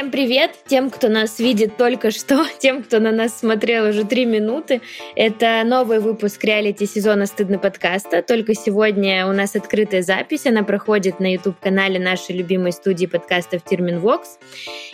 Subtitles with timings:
[0.00, 4.24] Всем привет тем, кто нас видит только что, тем, кто на нас смотрел уже три
[4.24, 4.80] минуты.
[5.14, 8.22] Это новый выпуск реалити-сезона «Стыдно подкаста».
[8.22, 10.46] Только сегодня у нас открытая запись.
[10.46, 14.38] Она проходит на YouTube-канале нашей любимой студии подкастов «Термин Вокс».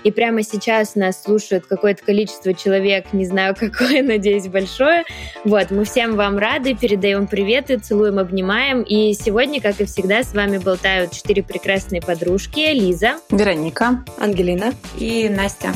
[0.02, 5.04] И прямо сейчас нас слушает какое-то количество человек, не знаю какое, надеюсь, большое.
[5.45, 8.82] Вот, мы всем вам рады, передаем приветы, целуем, обнимаем.
[8.82, 12.73] И сегодня, как и всегда, с вами болтают четыре прекрасные подружки.
[12.73, 13.20] Лиза.
[13.30, 14.04] Вероника.
[14.18, 15.73] Ангелина и Настя.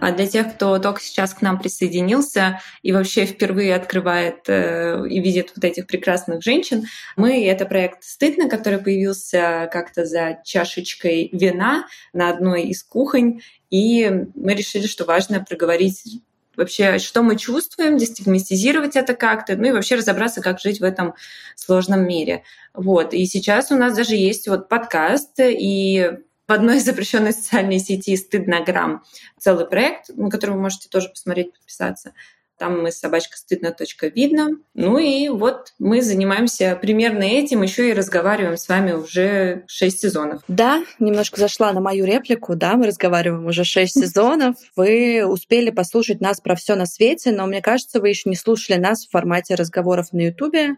[0.00, 5.20] А для тех, кто только сейчас к нам присоединился и вообще впервые открывает э, и
[5.20, 6.86] видит вот этих прекрасных женщин,
[7.16, 14.10] мы— это проект «Стыдно», который появился как-то за чашечкой вина на одной из кухонь, и
[14.34, 16.22] мы решили, что важно проговорить
[16.56, 21.14] вообще, что мы чувствуем, дестигматизировать это как-то, ну и вообще разобраться, как жить в этом
[21.56, 22.42] сложном мире.
[22.72, 23.12] Вот.
[23.12, 26.10] И сейчас у нас даже есть вот подкаст, и
[26.50, 29.04] в одной из запрещенной социальной сети «Стыднограмм»
[29.38, 32.12] целый проект, на который вы можете тоже посмотреть, подписаться.
[32.58, 33.72] Там мы собачка стыдно.
[34.16, 34.58] Видно.
[34.74, 40.42] Ну и вот мы занимаемся примерно этим, еще и разговариваем с вами уже шесть сезонов.
[40.48, 42.56] Да, немножко зашла на мою реплику.
[42.56, 44.56] Да, мы разговариваем уже шесть сезонов.
[44.74, 48.76] Вы успели послушать нас про все на свете, но мне кажется, вы еще не слушали
[48.76, 50.70] нас в формате разговоров на Ютубе.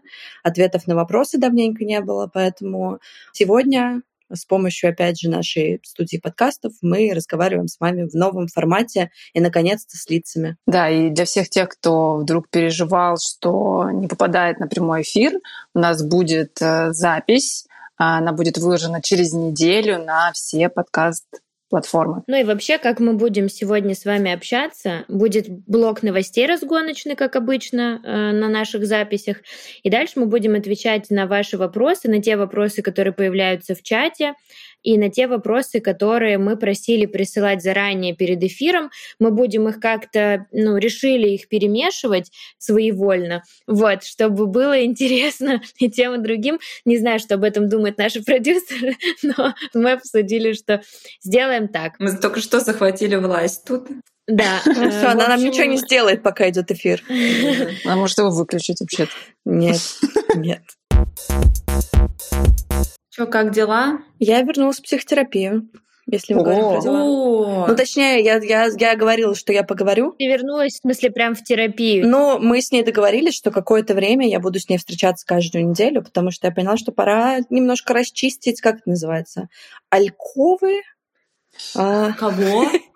[0.43, 2.99] Ответов на вопросы давненько не было, поэтому
[3.31, 9.11] сегодня с помощью, опять же, нашей студии подкастов мы разговариваем с вами в новом формате
[9.33, 10.57] и, наконец-то, с лицами.
[10.67, 15.33] Да, и для всех тех, кто вдруг переживал, что не попадает на прямой эфир,
[15.73, 17.65] у нас будет э, запись,
[17.97, 21.25] она будет выложена через неделю на все подкаст
[21.73, 22.21] платформы.
[22.27, 27.35] Ну и вообще, как мы будем сегодня с вами общаться, будет блок новостей разгоночный, как
[27.35, 29.37] обычно, э, на наших записях.
[29.81, 34.35] И дальше мы будем отвечать на ваши вопросы, на те вопросы, которые появляются в чате
[34.83, 38.91] и на те вопросы, которые мы просили присылать заранее перед эфиром.
[39.19, 46.15] Мы будем их как-то, ну, решили их перемешивать своевольно, вот, чтобы было интересно и тем,
[46.15, 46.59] и другим.
[46.85, 50.81] Не знаю, что об этом думают наши продюсеры, но мы обсудили, что
[51.23, 51.93] сделаем так.
[51.99, 53.87] Мы только что захватили власть тут.
[54.27, 54.61] Да.
[54.75, 57.03] Ну, все, она нам ничего не сделает, пока идет эфир.
[57.85, 59.11] Она может его выключить вообще-то.
[59.45, 59.79] Нет,
[60.35, 60.61] нет.
[63.13, 63.99] Что, как дела?
[64.17, 65.69] Я вернулась в психотерапию.
[66.07, 67.67] Если мы говорим про дела.
[67.67, 70.15] Ну, точнее, я, я, я говорила, что я поговорю.
[70.17, 72.09] Ты вернулась, в смысле, прям в терапию?
[72.09, 76.01] Ну, мы с ней договорились, что какое-то время я буду с ней встречаться каждую неделю,
[76.01, 79.47] потому что я поняла, что пора немножко расчистить, как это называется,
[79.91, 80.81] альковы.
[81.75, 82.13] А...
[82.13, 82.65] Кого?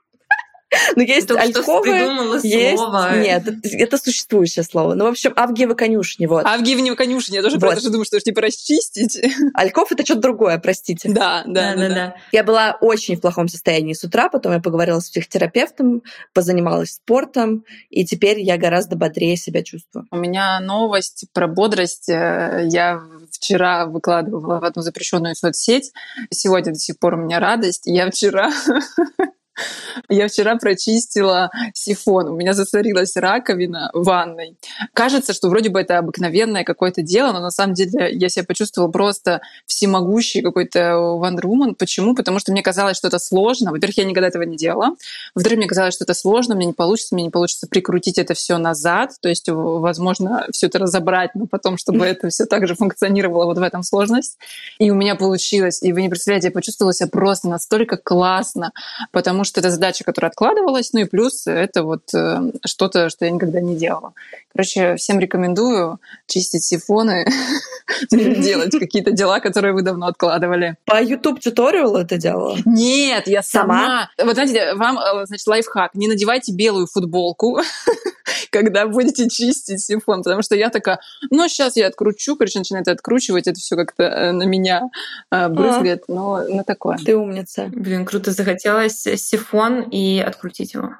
[0.95, 2.77] Ну, есть Только альковы, есть...
[2.77, 3.19] Слово.
[3.19, 4.95] Нет, это существующее слово.
[4.95, 6.45] Ну, в общем, авгиевы конюшни, вот.
[6.45, 7.61] Авгиевы конюшни, я тоже вот.
[7.61, 9.19] про это же думаю, что типа расчистить.
[9.53, 11.09] Альков— это что-то другое, простите.
[11.09, 12.15] Да, да, да, да, да.
[12.31, 17.63] Я была очень в плохом состоянии с утра, потом я поговорила с психотерапевтом, позанималась спортом,
[17.89, 20.05] и теперь я гораздо бодрее себя чувствую.
[20.11, 22.09] У меня новость про бодрость.
[22.09, 23.01] Э, я
[23.31, 25.91] вчера выкладывала в одну запрещенную соцсеть.
[26.31, 27.83] Сегодня до сих пор у меня радость.
[27.85, 28.51] Я вчера
[30.09, 32.29] Я вчера прочистила сифон.
[32.29, 34.57] У меня засорилась раковина в ванной.
[34.93, 38.91] Кажется, что вроде бы это обыкновенное какое-то дело, но на самом деле я себя почувствовала
[38.91, 40.79] просто всемогущей какой-то
[41.47, 41.75] Woman.
[41.75, 42.15] Почему?
[42.15, 43.71] Потому что мне казалось, что это сложно.
[43.71, 44.95] Во-первых, я никогда этого не делала.
[45.35, 48.57] Во-вторых, мне казалось, что это сложно, мне не получится, мне не получится прикрутить это все
[48.57, 49.11] назад.
[49.21, 53.57] То есть, возможно, все это разобрать, но потом, чтобы это все так же функционировало, вот
[53.57, 54.37] в этом сложность.
[54.79, 55.81] И у меня получилось.
[55.81, 58.71] И вы не представляете, я почувствовала себя просто настолько классно,
[59.11, 63.31] потому что это задача, которая откладывалась, ну и плюс это вот э, что-то, что я
[63.31, 64.13] никогда не делала.
[64.53, 67.27] Короче, всем рекомендую чистить сифоны,
[68.11, 70.77] делать какие-то дела, которые вы давно откладывали.
[70.85, 72.57] По YouTube туториалу это делала?
[72.65, 74.09] Нет, я сама.
[74.21, 75.95] Вот знаете, вам, э, значит, лайфхак.
[75.95, 77.59] Не надевайте белую футболку,
[78.51, 83.47] когда будете чистить сифон, потому что я такая, ну, сейчас я откручу, короче, начинает откручивать,
[83.47, 84.89] это все как-то э, на меня
[85.29, 86.97] брызгает, но на такое.
[86.97, 87.69] Ты умница.
[87.71, 89.07] Блин, круто захотелось
[89.37, 90.95] сифон и открутить его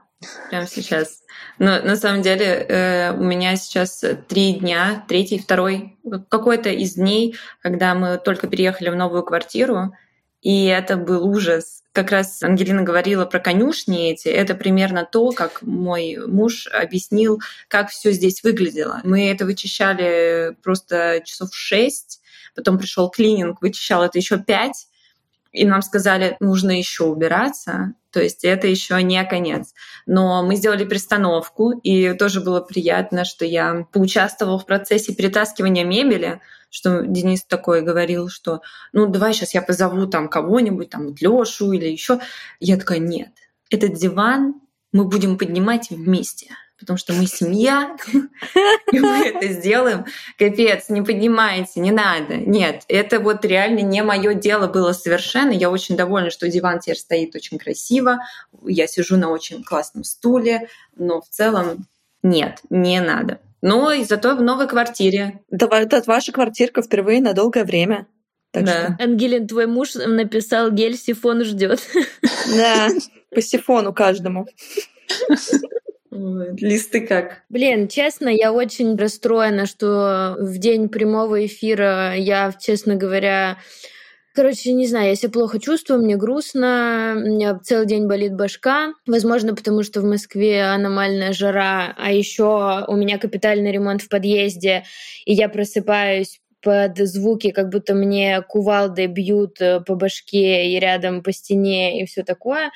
[0.49, 1.21] прямо сейчас.
[1.59, 5.97] Но на самом деле э, у меня сейчас три дня, третий, второй,
[6.29, 9.93] какой-то из дней, когда мы только переехали в новую квартиру,
[10.41, 11.83] и это был ужас.
[11.93, 14.27] Как раз Ангелина говорила про конюшни эти.
[14.27, 19.01] Это примерно то, как мой муж объяснил, как все здесь выглядело.
[19.03, 22.21] Мы это вычищали просто часов шесть,
[22.55, 24.86] потом пришел клининг, вычищал это еще пять,
[25.57, 29.73] и нам сказали, нужно еще убираться, то есть это еще не конец.
[30.05, 36.41] Но мы сделали перестановку, и тоже было приятно, что я поучаствовала в процессе перетаскивания мебели,
[36.69, 38.61] что Денис такой говорил, что
[38.93, 42.19] ну давай сейчас я позову там кого-нибудь, там Лёшу или еще.
[42.59, 43.29] Я такая, нет,
[43.69, 44.55] этот диван
[44.91, 47.95] мы будем поднимать вместе потому что мы семья,
[48.91, 50.05] и мы это сделаем.
[50.37, 52.37] Капец, не поднимайте, не надо.
[52.37, 55.51] Нет, это вот реально не мое дело было совершенно.
[55.51, 58.19] Я очень довольна, что диван теперь стоит очень красиво.
[58.65, 61.87] Я сижу на очень классном стуле, но в целом
[62.23, 63.39] нет, не надо.
[63.61, 65.41] Но и зато в новой квартире.
[65.49, 68.07] Это, это ваша квартирка впервые на долгое время.
[68.51, 68.93] Так да.
[68.93, 69.03] Что...
[69.03, 71.81] Ангелин, твой муж написал гель сифон ждет.
[72.55, 72.87] Да,
[73.31, 74.47] по сифону каждому.
[76.59, 77.43] Листы как?
[77.49, 83.57] Блин, честно, я очень расстроена, что в день прямого эфира я, честно говоря,
[84.37, 88.93] Короче, не знаю, я себя плохо чувствую, мне грустно, у меня целый день болит башка.
[89.07, 94.83] Возможно, потому что в Москве аномальная жара, а еще у меня капитальный ремонт в подъезде,
[95.25, 101.23] и я просыпаюсь под звуки, как будто мне кувалды бьют э, по башке и рядом
[101.23, 102.69] по стене и все такое.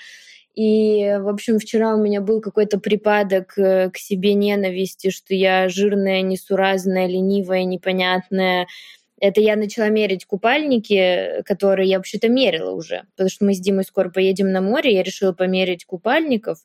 [0.62, 5.68] И, в общем, вчера у меня был какой-то припадок э, к себе ненависти, что я
[5.69, 8.68] жирная, несуразная, ленивая, непонятная,
[9.21, 13.83] это я начала мерить купальники, которые я вообще-то мерила уже, потому что мы с Димой
[13.83, 16.57] скоро поедем на море, я решила померить купальников,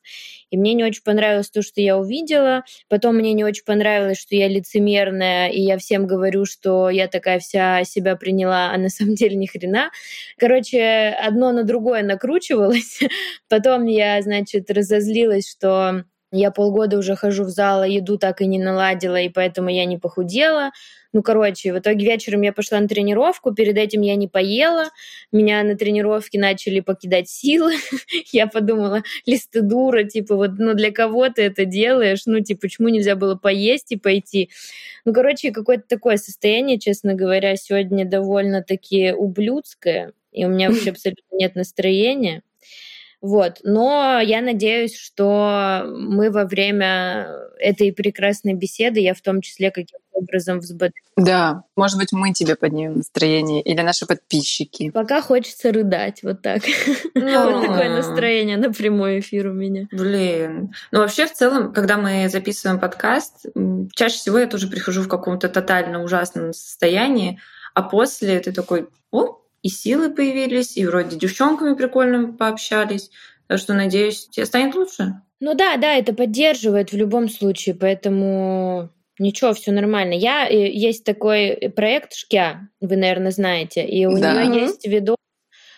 [0.49, 4.35] и мне не очень понравилось то, что я увидела, потом мне не очень понравилось, что
[4.35, 9.13] я лицемерная, и я всем говорю, что я такая вся себя приняла, а на самом
[9.13, 9.91] деле ни хрена.
[10.37, 12.99] Короче, одно на другое накручивалось,
[13.49, 18.47] потом я, значит, разозлилась, что я полгода уже хожу в зал, а еду так и
[18.47, 20.71] не наладила, и поэтому я не похудела.
[21.13, 24.89] Ну, короче, в итоге вечером я пошла на тренировку, перед этим я не поела,
[25.31, 27.73] меня на тренировке начали покидать силы.
[28.33, 32.23] я подумала, листы дура, типа, вот, ну, для кого ты это делаешь?
[32.25, 34.49] Ну, типа, почему нельзя было поесть и пойти?
[35.05, 41.35] Ну, короче, какое-то такое состояние, честно говоря, сегодня довольно-таки ублюдское, и у меня вообще абсолютно
[41.37, 42.43] нет настроения.
[43.21, 43.59] Вот.
[43.63, 47.27] Но я надеюсь, что мы во время
[47.59, 51.03] этой прекрасной беседы, я в том числе каким-то образом взбодрю.
[51.15, 54.91] Да, может быть, мы тебе поднимем настроение или наши подписчики.
[54.91, 56.61] Пока хочется рыдать, вот так.
[57.15, 59.87] Вот такое настроение на прямой эфир у меня.
[59.91, 60.71] Блин.
[60.91, 63.45] Ну, вообще, в целом, когда мы записываем подкаст,
[63.93, 67.39] чаще всего я тоже прихожу в каком-то тотально ужасном состоянии,
[67.73, 73.11] а после ты такой, о, и силы появились, и вроде девчонками прикольно пообщались.
[73.47, 75.21] Так что, надеюсь, тебе станет лучше.
[75.39, 78.89] Ну да, да, это поддерживает в любом случае, поэтому
[79.19, 80.13] ничего, все нормально.
[80.13, 84.43] Я э, есть такой проект Шкя, вы, наверное, знаете, и у да.
[84.43, 85.17] нее есть видос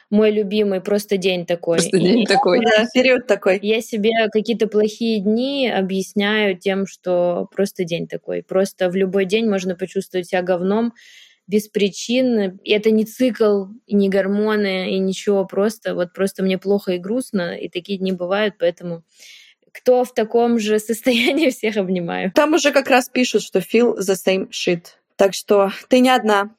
[0.09, 1.77] мой любимый просто день такой.
[1.77, 2.59] Просто день и, такой.
[2.63, 3.59] Да, период такой.
[3.61, 8.43] Я себе какие-то плохие дни объясняю тем, что просто день такой.
[8.43, 10.93] Просто в любой день можно почувствовать себя говном,
[11.49, 12.59] без причин.
[12.63, 17.57] Это не цикл, и не гормоны, и ничего, просто вот просто мне плохо и грустно,
[17.57, 19.03] и такие дни бывают, поэтому
[19.73, 22.31] кто в таком же состоянии, всех обнимаю.
[22.33, 24.83] Там уже как раз пишут, что feel the same shit.
[25.15, 26.51] Так что ты не одна.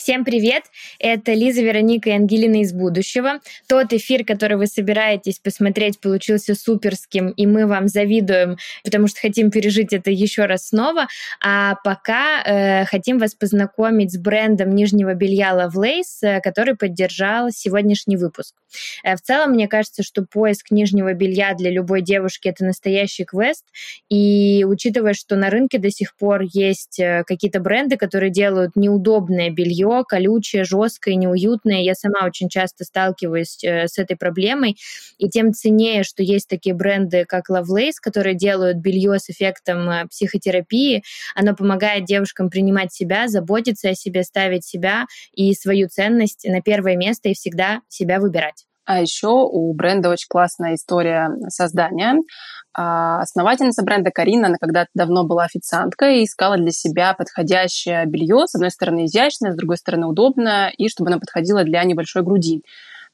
[0.00, 0.62] Всем привет!
[0.98, 3.40] Это Лиза, Вероника и Ангелина из будущего.
[3.68, 9.50] Тот эфир, который вы собираетесь посмотреть, получился суперским, и мы вам завидуем, потому что хотим
[9.50, 11.06] пережить это еще раз снова.
[11.44, 18.16] А пока э, хотим вас познакомить с брендом нижнего белья Lovelace, э, который поддержал сегодняшний
[18.16, 18.54] выпуск.
[19.04, 23.66] Э, в целом, мне кажется, что поиск нижнего белья для любой девушки это настоящий квест.
[24.08, 29.50] И учитывая, что на рынке до сих пор есть э, какие-то бренды, которые делают неудобное
[29.50, 31.82] белье, колючее, жесткое, неуютное.
[31.82, 34.76] Я сама очень часто сталкиваюсь э, с этой проблемой.
[35.18, 40.06] И тем ценнее, что есть такие бренды, как Lovelace, которые делают белье с эффектом э,
[40.08, 41.02] психотерапии.
[41.34, 46.96] Оно помогает девушкам принимать себя, заботиться о себе, ставить себя и свою ценность на первое
[46.96, 48.69] место и всегда себя выбирать.
[48.84, 52.16] А еще у бренда очень классная история создания.
[52.72, 58.46] А, основательница бренда Карина, она когда-то давно была официанткой и искала для себя подходящее белье,
[58.46, 62.62] с одной стороны изящное, с другой стороны удобное, и чтобы оно подходило для небольшой груди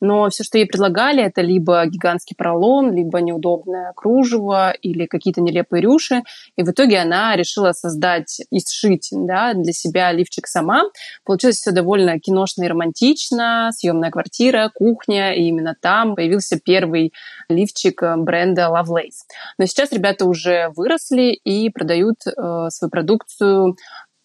[0.01, 5.83] но все, что ей предлагали, это либо гигантский пролон, либо неудобное кружево или какие-то нелепые
[5.83, 6.23] рюши.
[6.57, 10.83] И в итоге она решила создать и сшить да, для себя лифчик сама.
[11.25, 13.71] Получилось все довольно киношно и романтично.
[13.73, 17.13] Съемная квартира, кухня, и именно там появился первый
[17.49, 19.25] лифчик бренда Lovelace.
[19.59, 23.77] Но сейчас ребята уже выросли и продают э, свою продукцию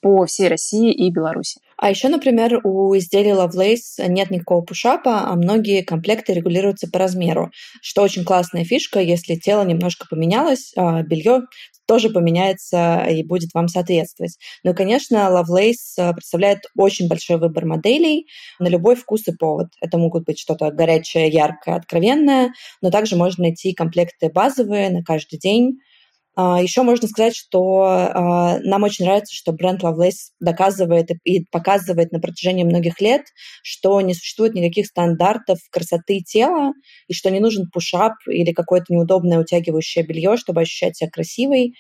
[0.02, 1.62] по всей России и Беларуси.
[1.82, 7.50] А еще, например, у изделий Lovelace нет никакого пушапа, а многие комплекты регулируются по размеру,
[7.82, 11.42] что очень классная фишка, если тело немножко поменялось, а белье
[11.88, 14.38] тоже поменяется и будет вам соответствовать.
[14.64, 18.28] Ну и, конечно, Lovelace э, представляет очень большой выбор моделей
[18.60, 19.70] на любой вкус и повод.
[19.82, 22.52] Это могут быть что-то горячее, яркое, откровенное,
[22.84, 25.91] но также можно найти комплекты базовые на каждый день, а,
[26.38, 32.22] Еще можно сказать, что а, нам очень нравится, что бренд Lovelace доказывает и показывает на
[32.22, 33.24] протяжении многих лет,
[33.64, 36.72] что не существует никаких стандартов красоты тела,
[37.08, 41.74] и что не нужен пушап или какое-то неудобное утягивающее белье, чтобы ощущать себя красивой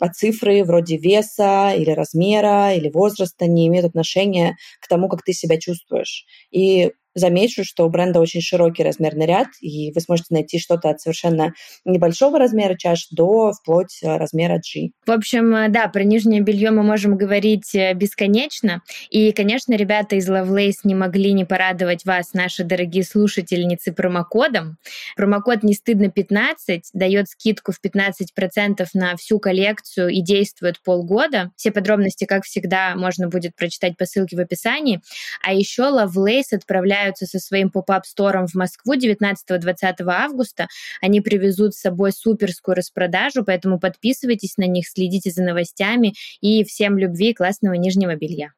[0.00, 5.32] а цифры вроде веса или размера или возраста не имеют отношения к тому, как ты
[5.32, 6.24] себя чувствуешь.
[6.52, 11.00] И замечу, что у бренда очень широкий размерный ряд, и вы сможете найти что-то от
[11.00, 11.52] совершенно
[11.84, 14.90] небольшого размера чаш до вплоть э, размера G.
[15.06, 18.82] В общем, э, да, про нижнее белье мы можем говорить э, бесконечно.
[19.10, 24.76] И, конечно, ребята из Lovelace не могли не порадовать вас, наши дорогие слушательницы, промокодом.
[25.16, 31.50] Промокод «Не стыдно 15» дает скидку в 15% на всю коллекцию и действует полгода.
[31.56, 35.00] Все подробности, как всегда, можно будет прочитать по ссылке в описании.
[35.42, 39.74] А еще Lovelace отправляют отправляются со своим поп-ап-стором в Москву 19-20
[40.06, 40.68] августа.
[41.00, 46.98] Они привезут с собой суперскую распродажу, поэтому подписывайтесь на них, следите за новостями и всем
[46.98, 48.52] любви и классного нижнего белья.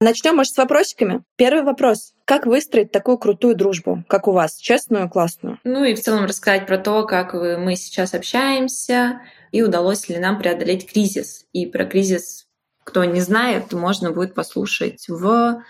[0.00, 1.22] Начнем, может, с вопросиками.
[1.36, 2.12] Первый вопрос.
[2.24, 4.56] Как выстроить такую крутую дружбу, как у вас?
[4.56, 5.58] Честную, классную?
[5.64, 9.20] Ну и в целом рассказать про то, как мы сейчас общаемся,
[9.52, 11.46] и удалось ли нам преодолеть кризис.
[11.52, 12.46] И про кризис,
[12.82, 15.62] кто не знает, можно будет послушать в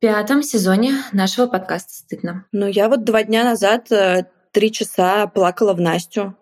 [0.00, 2.46] пятом сезоне нашего подкаста «Стыдно».
[2.52, 6.36] Ну, я вот два дня назад э, три часа плакала в Настю.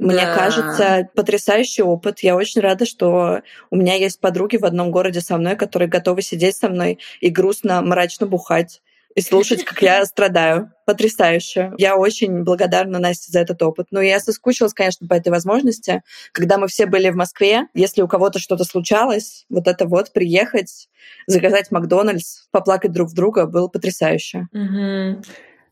[0.00, 0.34] Мне да.
[0.34, 2.20] кажется, потрясающий опыт.
[2.20, 6.22] Я очень рада, что у меня есть подруги в одном городе со мной, которые готовы
[6.22, 8.82] сидеть со мной и грустно, мрачно бухать
[9.14, 10.72] и слушать, как я страдаю.
[10.86, 11.72] Потрясающе.
[11.78, 13.86] Я очень благодарна Насте за этот опыт.
[13.90, 16.02] Но я соскучилась, конечно, по этой возможности.
[16.32, 20.88] Когда мы все были в Москве, если у кого-то что-то случалось, вот это вот приехать,
[21.26, 24.48] заказать Макдональдс, поплакать друг в друга было потрясающе.
[24.52, 25.22] Угу.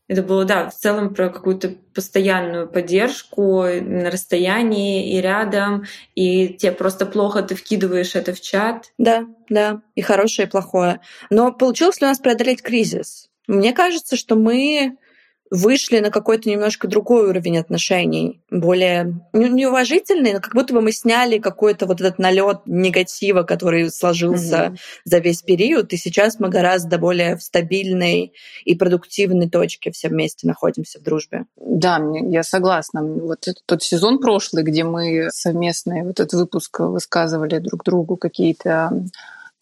[0.09, 5.85] Это было, да, в целом про какую-то постоянную поддержку на расстоянии и рядом,
[6.15, 8.93] и тебе просто плохо, ты вкидываешь это в чат.
[8.99, 11.01] Да, да, и хорошее, и плохое.
[11.31, 13.31] Но получилось ли у нас преодолеть кризис?
[13.47, 14.97] Мне кажется, что мы
[15.53, 21.37] вышли на какой-то немножко другой уровень отношений, более неуважительный, но как будто бы мы сняли
[21.37, 24.79] какой-то вот этот налет негатива, который сложился mm-hmm.
[25.05, 28.33] за весь период, и сейчас мы гораздо более в стабильной
[28.65, 31.45] и продуктивной точке все вместе находимся в дружбе.
[31.57, 33.05] Да, я согласна.
[33.05, 39.05] Вот этот тот сезон прошлый, где мы совместно вот этот выпуск высказывали друг другу какие-то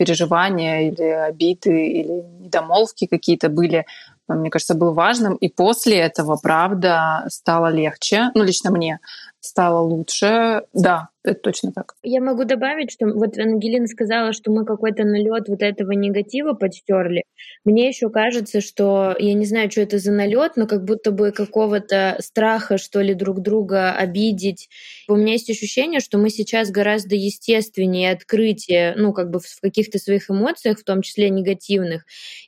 [0.01, 3.85] переживания или обиды или недомолвки какие-то были,
[4.29, 5.35] мне кажется, был важным.
[5.35, 8.31] И после этого, правда, стало легче.
[8.35, 8.99] Ну, лично мне
[9.41, 10.63] стало лучше.
[10.73, 11.95] Да, это точно так.
[12.03, 17.25] Я могу добавить, что вот Ангелина сказала, что мы какой-то налет вот этого негатива подстерли.
[17.65, 21.31] Мне еще кажется, что я не знаю, что это за налет, но как будто бы
[21.33, 24.69] какого-то страха, что ли, друг друга обидеть.
[25.09, 29.99] У меня есть ощущение, что мы сейчас гораздо естественнее открытие, ну, как бы в каких-то
[29.99, 32.05] своих эмоциях, в том числе негативных.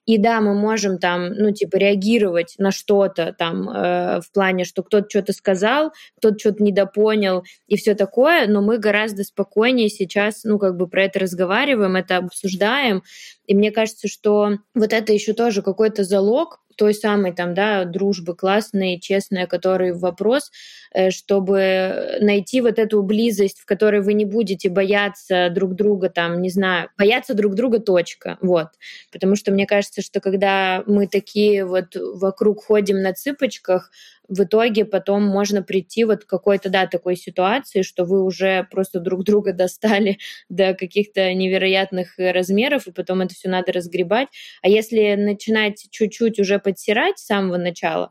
[0.06, 4.82] И да, мы можем там, ну, типа, реагировать на что-то там э, в плане, что
[4.82, 10.44] кто-то что-то сказал, кто-то что-то не недопонял и все такое, но мы гораздо спокойнее сейчас,
[10.44, 13.02] ну, как бы про это разговариваем, это обсуждаем.
[13.46, 18.34] И мне кажется, что вот это еще тоже какой-то залог той самой там, да, дружбы
[18.34, 20.50] классной, честной, который вопрос,
[20.94, 26.40] э, чтобы найти вот эту близость, в которой вы не будете бояться друг друга, там,
[26.40, 28.68] не знаю, бояться друг друга, точка, вот.
[29.12, 33.90] Потому что мне кажется, что когда мы такие вот вокруг ходим на цыпочках,
[34.32, 38.98] в итоге потом можно прийти вот к какой-то, да, такой ситуации, что вы уже просто
[38.98, 44.28] друг друга достали до каких-то невероятных размеров, и потом это все надо разгребать.
[44.62, 48.10] А если начинать чуть-чуть уже подтирать с самого начала,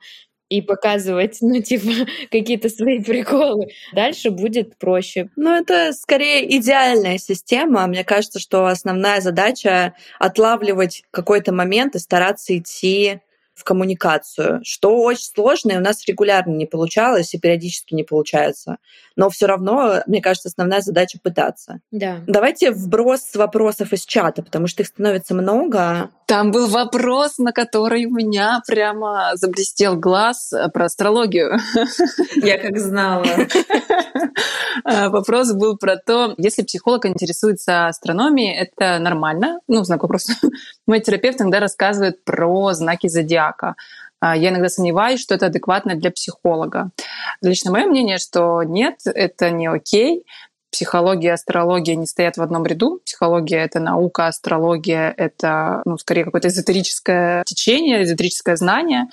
[0.50, 3.68] и показывать, ну, типа, какие-то свои приколы.
[3.94, 5.30] Дальше будет проще.
[5.38, 7.88] Ну, это скорее идеальная система.
[7.88, 13.22] Мне кажется, что основная задача— отлавливать какой-то момент и стараться идти
[13.62, 18.78] в коммуникацию, что очень сложно, и у нас регулярно не получалось, и периодически не получается.
[19.22, 21.80] Но все равно, мне кажется, основная задача пытаться.
[21.92, 22.22] Да.
[22.26, 26.10] Давайте вброс вопросов из чата, потому что их становится много.
[26.26, 31.60] Там был вопрос, на который у меня прямо заблестел глаз про астрологию.
[32.42, 33.26] Я как знала.
[34.86, 39.60] Э, вопрос был про то, если психолог интересуется астрономией, это нормально.
[39.68, 40.34] Ну, знак вопроса.
[40.88, 43.76] Мой терапевт иногда рассказывает про знаки зодиака.
[44.22, 46.92] А, я иногда сомневаюсь, что это адекватно для психолога.
[47.42, 50.24] Лично мое мнение, что нет, это не окей.
[50.72, 53.02] Психология и астрология не стоят в одном ряду.
[53.04, 59.08] Психология— это наука, астрология— это, ну, скорее, какое-то эзотерическое течение, эзотерическое знание.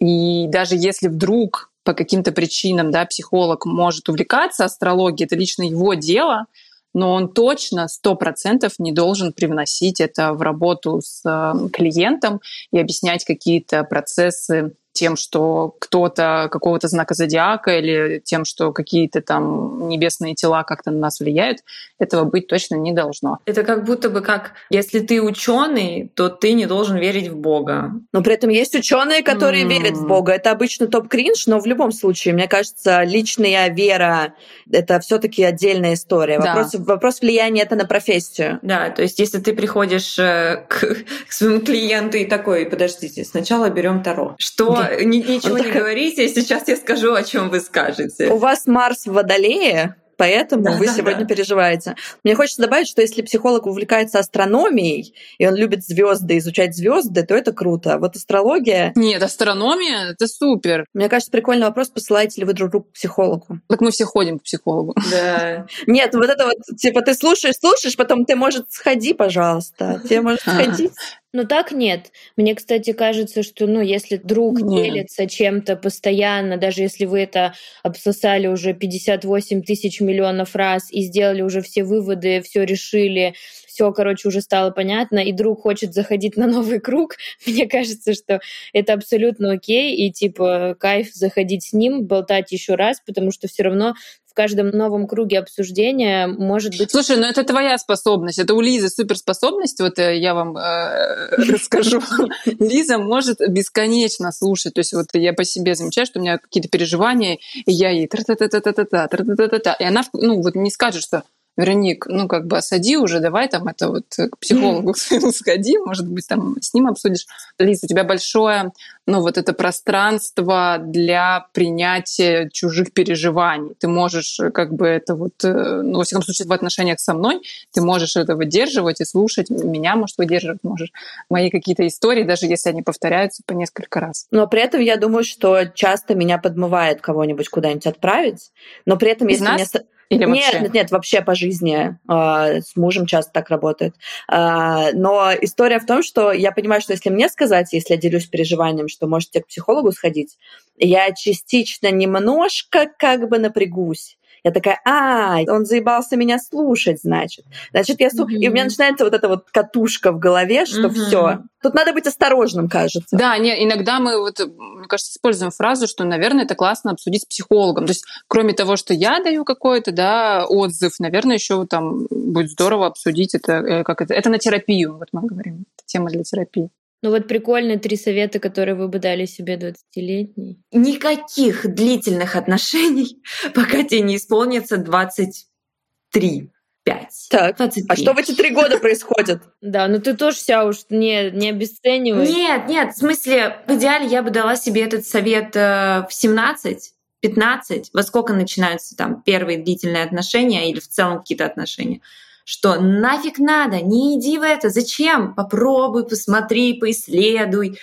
[0.00, 5.94] И даже если вдруг по каким-то причинам да, психолог может увлекаться астрологией, это лично его
[5.94, 6.46] дело,
[6.94, 12.78] но он точно сто процентов не должен привносить это в работу с э, клиентом и
[12.78, 20.34] объяснять какие-то процессы тем, что кто-то какого-то знака зодиака или тем, что какие-то там небесные
[20.34, 21.58] тела как-то на нас влияют,
[21.98, 23.38] этого быть точно не должно.
[23.44, 27.92] Это как будто бы как, если ты ученый, то ты не должен верить в Бога.
[28.12, 29.68] Но при этом есть ученые, которые mm.
[29.68, 30.32] верят в Бога.
[30.32, 34.34] Это обычно топ-кринж, но в любом случае, мне кажется, личная вера—
[34.70, 36.38] это все таки отдельная история.
[36.38, 36.54] Да.
[36.54, 38.60] Вопрос, вопрос влияния— это на профессию.
[38.62, 40.80] Да, то есть если ты приходишь э, к,
[41.28, 44.36] к своему клиенту и такой, подождите, сначала берем Таро.
[44.38, 48.28] Что ничего не говорите, сейчас я скажу, о чем вы скажете.
[48.28, 51.26] У вас Марс в Водолее, поэтому да, вы да, сегодня да.
[51.26, 51.96] переживаете.
[52.22, 57.34] Мне хочется добавить, что если психолог увлекается астрономией, и он любит звезды, изучать звезды, то
[57.34, 57.94] это круто.
[57.94, 58.92] А вот астрология...
[58.94, 60.86] Нет, астрономия— это супер.
[60.94, 63.60] Мне кажется, прикольный вопрос, посылаете ли вы друг другу к психологу.
[63.68, 64.94] Так мы все ходим к психологу.
[65.10, 65.66] Да.
[65.86, 70.00] Нет, вот это вот, типа, ты слушаешь, слушаешь, потом ты, может, сходи, пожалуйста.
[70.04, 70.92] Тебе может сходить.
[71.34, 72.12] Ну так нет.
[72.36, 74.84] Мне, кстати, кажется, что, ну, если друг нет.
[74.84, 81.42] делится чем-то постоянно, даже если вы это обсосали уже 58 тысяч миллионов раз и сделали
[81.42, 83.34] уже все выводы, все решили,
[83.66, 88.38] все, короче, уже стало понятно, и друг хочет заходить на новый круг, мне кажется, что
[88.72, 93.64] это абсолютно окей, и типа кайф заходить с ним, болтать еще раз, потому что все
[93.64, 93.94] равно
[94.34, 96.90] в каждом новом круге обсуждения может быть...
[96.90, 102.02] Слушай, ну это твоя способность, это у Лизы суперспособность, вот э, я вам э, расскажу.
[102.44, 106.68] Лиза может бесконечно слушать, то есть вот я по себе замечаю, что у меня какие-то
[106.68, 111.22] переживания, и я ей тра-та-та-та-та-та, тра-та-та-та-та, и она, ну вот не скажет, что
[111.56, 116.08] Вероник, ну как бы осади уже, давай там это вот к психологу своему сходи, может
[116.08, 117.26] быть, там с ним обсудишь.
[117.58, 118.72] Лиз, у тебя большое,
[119.06, 123.74] ну вот это пространство для принятия чужих переживаний.
[123.78, 127.42] Ты можешь как бы это вот, э, ну во всяком случае в отношениях со мной,
[127.72, 130.92] ты можешь это выдерживать и слушать, меня, может, выдерживать можешь.
[131.28, 134.26] Мои какие-то истории, даже если они повторяются по несколько раз.
[134.30, 138.50] Но при этом я думаю, что часто меня подмывает кого-нибудь куда-нибудь отправить,
[138.86, 139.54] но при этом, Из если нас?
[139.54, 140.52] мне или вообще?
[140.52, 141.98] Нет, нет, нет, вообще по жизни.
[142.08, 143.94] Э, с мужем часто так работает.
[144.30, 148.26] Э, но история в том, что я понимаю, что если мне сказать, если я делюсь
[148.26, 150.38] переживанием, что можете к психологу сходить,
[150.76, 154.16] я частично немножко как бы напрягусь.
[154.46, 157.46] Я такая, а, он заебался меня слушать, значит.
[157.70, 158.38] Значит, я слушаю.
[158.38, 158.44] Mm-hmm.
[158.44, 160.90] И у меня начинается вот эта вот катушка в голове, что mm-hmm.
[160.90, 161.38] все.
[161.62, 163.16] Тут надо быть осторожным, кажется.
[163.16, 167.24] Да, не, иногда мы, вот, мне кажется, используем фразу, что, наверное, это классно обсудить с
[167.24, 167.86] психологом.
[167.86, 172.86] То есть, кроме того, что я даю какой-то, да, отзыв, наверное, еще там будет здорово
[172.86, 176.68] обсудить это, э, как это, это на терапию, вот мы говорим, это тема для терапии.
[177.04, 180.62] Ну вот прикольные три совета, которые вы бы дали себе 20-летней.
[180.72, 183.22] Никаких длительных отношений,
[183.54, 186.50] пока тебе не исполнится 23.
[186.82, 187.08] 5.
[187.30, 187.84] Так, 23.
[187.90, 189.42] а что в эти три года происходит?
[189.60, 192.26] Да, ну ты тоже вся уж не, не обесценивай.
[192.26, 196.94] Нет, нет, в смысле, в идеале я бы дала себе этот совет э, в 17,
[197.20, 202.00] 15, во сколько начинаются там первые длительные отношения или в целом какие-то отношения
[202.44, 205.34] что нафиг надо, не иди в это, зачем?
[205.34, 207.78] Попробуй, посмотри, поисследуй.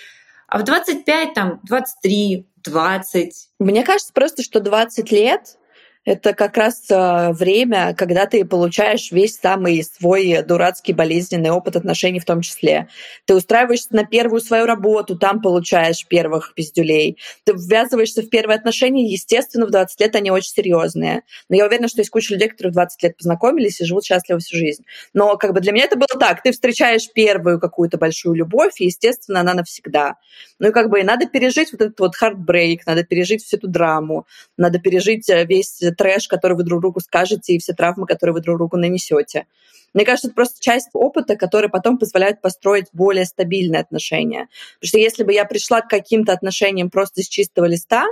[0.46, 3.48] А в 25, там, 23, 20.
[3.58, 5.58] Мне кажется просто, что 20 лет
[6.04, 12.18] это как раз а, время, когда ты получаешь весь самый свой дурацкий болезненный опыт отношений
[12.18, 12.88] в том числе.
[13.24, 17.18] Ты устраиваешься на первую свою работу, там получаешь первых пиздюлей.
[17.44, 21.22] Ты ввязываешься в первые отношения, естественно, в 20 лет они очень серьезные.
[21.48, 24.40] Но я уверена, что есть куча людей, которые в 20 лет познакомились и живут счастливо
[24.40, 24.84] всю жизнь.
[25.14, 26.42] Но как бы для меня это было так.
[26.42, 30.16] Ты встречаешь первую какую-то большую любовь, и, естественно, она навсегда.
[30.58, 33.68] Ну и как бы и надо пережить вот этот вот хардбрейк, надо пережить всю эту
[33.68, 38.34] драму, надо пережить э, весь трэш, который вы друг другу скажете, и все травмы, которые
[38.34, 39.46] вы друг другу нанесете.
[39.94, 44.48] Мне кажется, это просто часть опыта, который потом позволяет построить более стабильные отношения.
[44.80, 48.06] Потому что если бы я пришла к каким-то отношениям просто с чистого листа,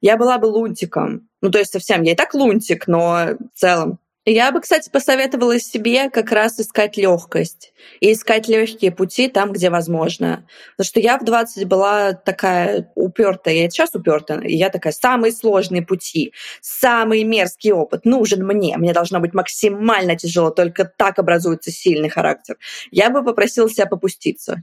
[0.00, 1.28] я была бы лунтиком.
[1.40, 5.58] Ну, то есть совсем, я и так лунтик, но в целом Я бы, кстати, посоветовала
[5.58, 10.46] себе как раз искать легкость и искать легкие пути там, где возможно.
[10.76, 15.32] Потому что я в 20 была такая упертая, я сейчас упертая, и я такая, самые
[15.32, 21.70] сложные пути, самый мерзкий опыт нужен мне, мне должно быть максимально тяжело, только так образуется
[21.70, 22.58] сильный характер.
[22.90, 24.62] Я бы попросила себя попуститься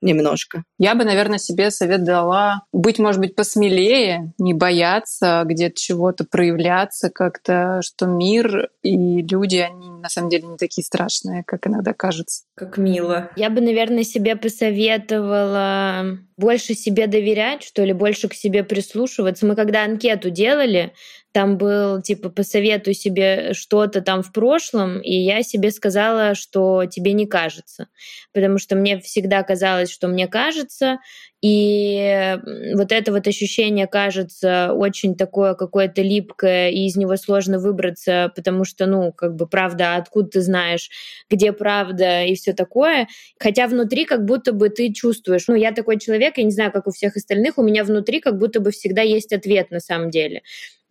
[0.00, 0.64] немножко.
[0.78, 7.10] Я бы, наверное, себе совет дала быть, может быть, посмелее, не бояться где-то чего-то проявляться
[7.10, 12.44] как-то, что мир и люди, они на самом деле не такие страшные, как иногда кажется.
[12.54, 13.30] Как мило.
[13.36, 19.46] Я бы, наверное, себе посоветовала больше себе доверять, что ли, больше к себе прислушиваться.
[19.46, 20.92] Мы когда анкету делали,
[21.32, 27.12] там был типа посоветуй себе что-то там в прошлом, и я себе сказала, что тебе
[27.12, 27.88] не кажется,
[28.32, 30.98] потому что мне всегда казалось, что мне кажется,
[31.42, 32.38] и
[32.74, 38.64] вот это вот ощущение кажется очень такое какое-то липкое, и из него сложно выбраться, потому
[38.64, 40.88] что, ну, как бы правда, откуда ты знаешь,
[41.28, 43.08] где правда и все такое.
[43.40, 46.86] Хотя внутри как будто бы ты чувствуешь, ну, я такой человек, я не знаю, как
[46.86, 50.42] у всех остальных, у меня внутри как будто бы всегда есть ответ на самом деле.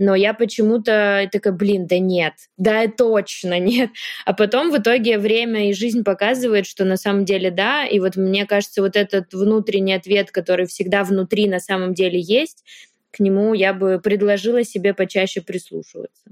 [0.04, 3.92] Но я почему-то такая, блин, да нет, да точно нет.
[4.26, 7.86] А потом в итоге время и жизнь показывает, что на самом деле да.
[7.86, 12.64] И вот мне кажется, вот этот внутренний ответ, который всегда внутри на самом деле есть,
[13.12, 16.32] к нему я бы предложила себе почаще прислушиваться.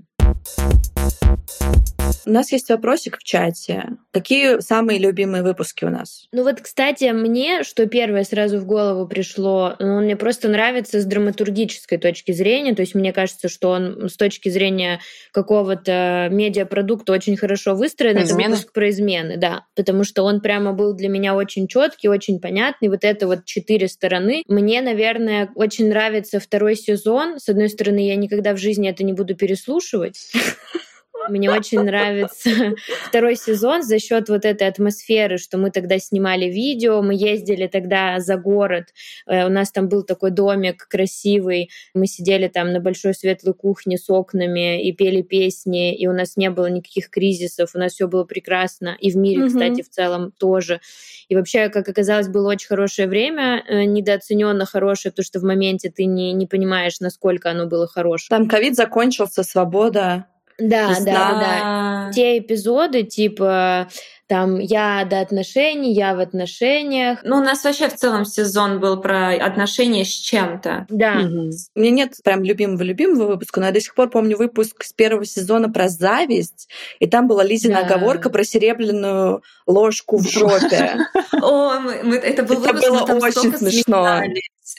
[2.25, 3.97] У нас есть вопросик в чате.
[4.11, 6.27] Какие самые любимые выпуски у нас?
[6.31, 11.01] Ну вот, кстати, мне, что первое сразу в голову пришло, ну, он мне просто нравится
[11.01, 12.75] с драматургической точки зрения.
[12.75, 14.99] То есть мне кажется, что он с точки зрения
[15.31, 18.13] какого-то медиапродукта очень хорошо выстроен.
[18.15, 18.49] Про Это измены?
[18.51, 19.65] выпуск про измены, да.
[19.75, 22.89] Потому что он прямо был для меня очень четкий, очень понятный.
[22.89, 24.43] Вот это вот четыре стороны.
[24.47, 27.39] Мне, наверное, очень нравится второй сезон.
[27.39, 30.31] С одной стороны, я никогда в жизни это не буду переслушивать.
[31.29, 32.49] Мне очень нравится
[33.07, 38.19] второй сезон за счет вот этой атмосферы, что мы тогда снимали видео, мы ездили тогда
[38.19, 38.85] за город,
[39.27, 43.97] э, у нас там был такой домик красивый, мы сидели там на большой светлой кухне
[43.97, 48.07] с окнами и пели песни, и у нас не было никаких кризисов, у нас все
[48.07, 49.47] было прекрасно, и в мире, mm-hmm.
[49.47, 50.81] кстати, в целом тоже.
[51.27, 55.89] И вообще, как оказалось, было очень хорошее время, э, недооцененно хорошее, потому что в моменте
[55.89, 58.27] ты не, не понимаешь, насколько оно было хорошее.
[58.29, 60.25] Там ковид закончился, свобода.
[60.59, 62.11] Да, да, да.
[62.13, 63.87] Те эпизоды, типа
[64.29, 67.17] там я до отношений, я в отношениях.
[67.23, 70.85] Ну, у нас вообще в целом сезон был про отношения с чем-то.
[70.87, 71.21] Да.
[71.23, 71.49] Угу.
[71.75, 75.25] У меня нет прям любимого-любимого выпуска, но я до сих пор помню выпуск с первого
[75.25, 76.69] сезона про зависть,
[76.99, 77.95] и там была Лизина да.
[77.95, 80.97] оговорка про серебряную ложку в жопе.
[81.41, 84.21] О, это был выпуск, было очень смешно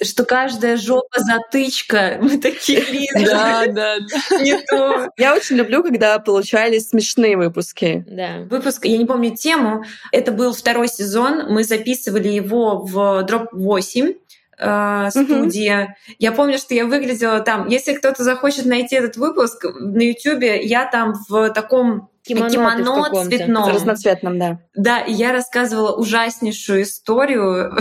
[0.03, 2.19] что каждая жопа затычка.
[2.23, 3.31] Мы такие Лиза.
[3.31, 3.97] Да, да,
[4.41, 5.11] Не то.
[5.17, 8.05] Я очень люблю, когда получались смешные выпуски.
[8.09, 8.47] Да.
[8.51, 9.85] Выпуск, я не помню тему.
[10.13, 11.47] Это был второй сезон.
[11.49, 14.15] Мы записывали его в Drop 8
[14.59, 15.81] э, студия.
[15.83, 16.15] Mm-hmm.
[16.19, 17.69] Я помню, что я выглядела там.
[17.69, 23.69] Если кто-то захочет найти этот выпуск на Ютубе, я там в таком кимоно, кимоно цветном.
[23.69, 24.59] Разноцветном, да.
[24.75, 27.77] Да, и я рассказывала ужаснейшую историю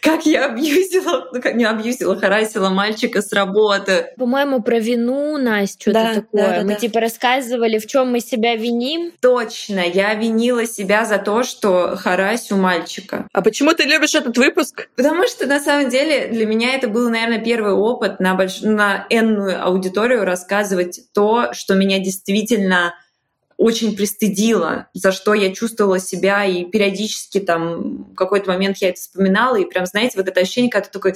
[0.00, 4.12] как я абьюзила, ну как не абьюзила, харасила мальчика с работы.
[4.16, 6.42] По-моему, про вину, Настя, что-то да, такое.
[6.42, 6.74] Да, да, мы да.
[6.74, 9.12] типа рассказывали, в чем мы себя виним.
[9.20, 13.28] Точно, я винила себя за то, что харасю мальчика.
[13.32, 14.88] А почему ты любишь этот выпуск?
[14.96, 18.60] Потому что на самом деле для меня это был, наверное, первый опыт на, больш...
[18.60, 22.94] на энную аудиторию рассказывать то, что меня действительно
[23.56, 29.00] очень пристыдила, за что я чувствовала себя, и периодически там в какой-то момент я это
[29.00, 31.14] вспоминала, и прям, знаете, вот это ощущение, когда ты такой,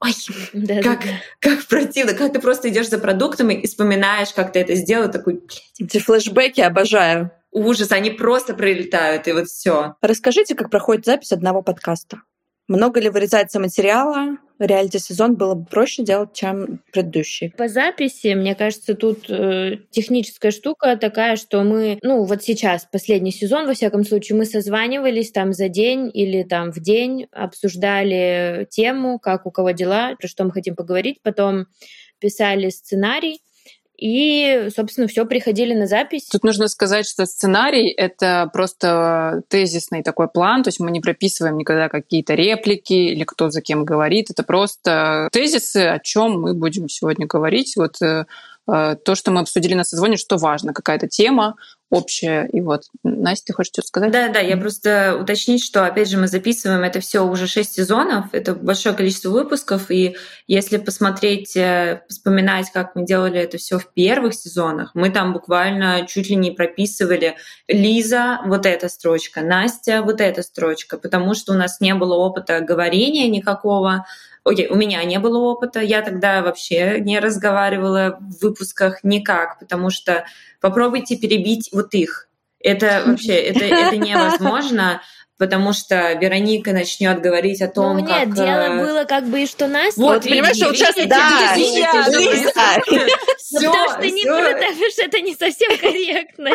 [0.00, 0.12] ой,
[0.52, 4.60] да, как, да, как противно, как ты просто идешь за продуктами и вспоминаешь, как ты
[4.60, 5.72] это сделал, такой, блядь.
[5.78, 7.30] Эти флешбеки обожаю.
[7.50, 9.94] Ужас, они просто прилетают, и вот все.
[10.02, 12.22] Расскажите, как проходит запись одного подкаста.
[12.68, 14.36] Много ли вырезается материала?
[14.58, 17.52] Реалити-сезон было бы проще делать, чем предыдущий.
[17.56, 23.32] По записи, мне кажется, тут э, техническая штука такая, что мы, ну вот сейчас, последний
[23.32, 29.18] сезон, во всяком случае, мы созванивались там за день или там в день, обсуждали тему,
[29.18, 31.66] как у кого дела, про что мы хотим поговорить, потом
[32.20, 33.40] писали сценарий,
[33.98, 36.28] и, собственно, все приходили на запись.
[36.30, 41.58] Тут нужно сказать, что сценарий— это просто тезисный такой план, то есть мы не прописываем
[41.58, 46.88] никогда какие-то реплики или кто за кем говорит, это просто тезисы, о чем мы будем
[46.88, 47.74] сегодня говорить.
[47.76, 48.26] Вот э,
[48.70, 51.56] э, то, что мы обсудили на созвоне, что важно, какая-то тема,
[51.90, 52.48] общее.
[52.52, 54.12] И вот, Настя, ты хочешь что-то сказать?
[54.12, 58.26] Да, да, я просто уточнить, что, опять же, мы записываем это все уже шесть сезонов,
[58.32, 63.92] это большое количество выпусков, и если посмотреть, э, вспоминать, как мы делали это все в
[63.92, 67.36] первых сезонах, мы там буквально чуть ли не прописывали
[67.68, 72.60] Лиза, вот эта строчка, Настя, вот эта строчка, потому что у нас не было опыта
[72.60, 74.04] говорения никакого,
[74.48, 79.90] Окей, у меня не было опыта, я тогда вообще не разговаривала в выпусках никак, потому
[79.90, 80.24] что
[80.60, 82.28] попробуйте перебить вот их.
[82.60, 85.00] Это вообще, это, это невозможно
[85.38, 88.34] потому что Вероника начнет говорить о том, ну, нет, как...
[88.34, 90.00] дело э, было как бы и что Настя...
[90.00, 92.52] Вот, видите, понимаешь, вот сейчас, да, Лиза.
[93.54, 96.50] Потому что не потому что это не совсем корректно.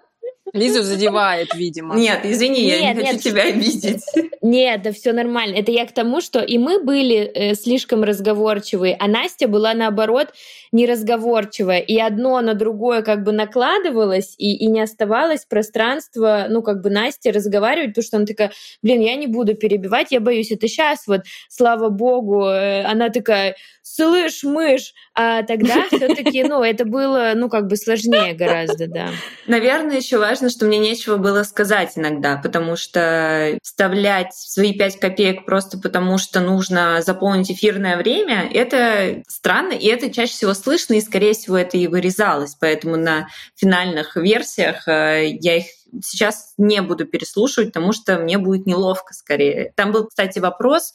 [0.52, 1.96] Лизу задевает, видимо.
[1.96, 3.06] Нет, извини, нет, я не нет.
[3.12, 4.02] хочу тебя обидеть.
[4.42, 5.56] Нет, да все нормально.
[5.56, 10.28] Это я к тому, что и мы были э, слишком разговорчивые, а Настя была наоборот
[10.72, 11.80] неразговорчивая.
[11.80, 16.90] И одно на другое как бы накладывалось, и, и не оставалось пространства, ну, как бы
[16.90, 21.06] Насте разговаривать, потому что она такая, блин, я не буду перебивать, я боюсь, это сейчас
[21.06, 23.56] вот, слава богу, э, она такая,
[23.94, 29.08] слышь, мышь, а тогда все-таки, ну, это было, ну, как бы сложнее гораздо, да.
[29.46, 35.44] Наверное, еще важно, что мне нечего было сказать иногда, потому что вставлять свои пять копеек
[35.44, 41.00] просто потому, что нужно заполнить эфирное время, это странно, и это чаще всего слышно, и,
[41.00, 42.56] скорее всего, это и вырезалось.
[42.60, 45.66] Поэтому на финальных версиях э, я их
[46.02, 49.72] сейчас не буду переслушивать, потому что мне будет неловко скорее.
[49.76, 50.94] Там был, кстати, вопрос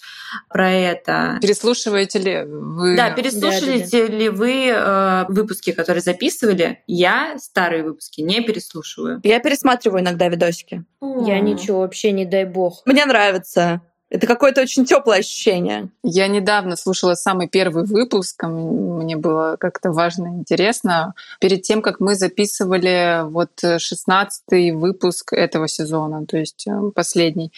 [0.49, 1.37] про это.
[1.41, 2.95] Переслушиваете ли вы?
[2.95, 6.83] Да, переслушиваете ли вы э, выпуски, которые записывали?
[6.87, 9.19] Я старые выпуски не переслушиваю.
[9.23, 10.83] Я пересматриваю иногда видосики.
[11.01, 12.81] Я ничего, вообще не дай бог.
[12.85, 13.81] Мне нравится.
[14.15, 15.89] Это какое-то очень теплое ощущение.
[16.01, 21.15] Я недавно слушала самый первый выпуск, мне было как-то важно и интересно.
[21.41, 27.51] Перед тем, как мы записывали вот шестнадцатый выпуск этого сезона, то есть э, последний,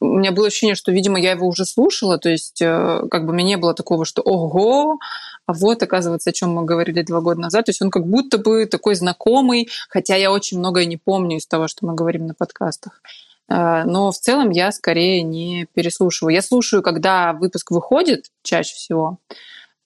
[0.00, 3.32] у меня было ощущение, что, видимо, я его уже слушала, то есть э, как бы
[3.32, 4.98] меня не было такого, что «Ого!»,
[5.46, 7.64] а вот, оказывается, о чем мы говорили два года назад.
[7.64, 11.46] То есть он как будто бы такой знакомый, хотя я очень многое не помню из
[11.46, 13.00] того, что мы говорим на подкастах.
[13.48, 16.34] Э, но в целом я скорее не переслушиваю.
[16.34, 19.18] Я слушаю, когда выпуск выходит чаще всего,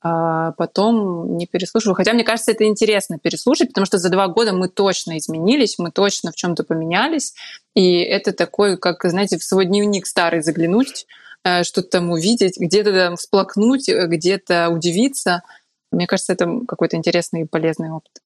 [0.03, 1.97] а потом не переслушиваю.
[1.97, 5.91] Хотя мне кажется, это интересно переслушать, потому что за два года мы точно изменились, мы
[5.91, 7.35] точно в чем-то поменялись.
[7.75, 11.07] И это такой, как, знаете, в свой дневник старый заглянуть,
[11.45, 15.43] э, что-то там увидеть, где-то там всплакнуть, э, где-то удивиться.
[15.91, 18.21] Мне кажется, это какой-то интересный и полезный опыт.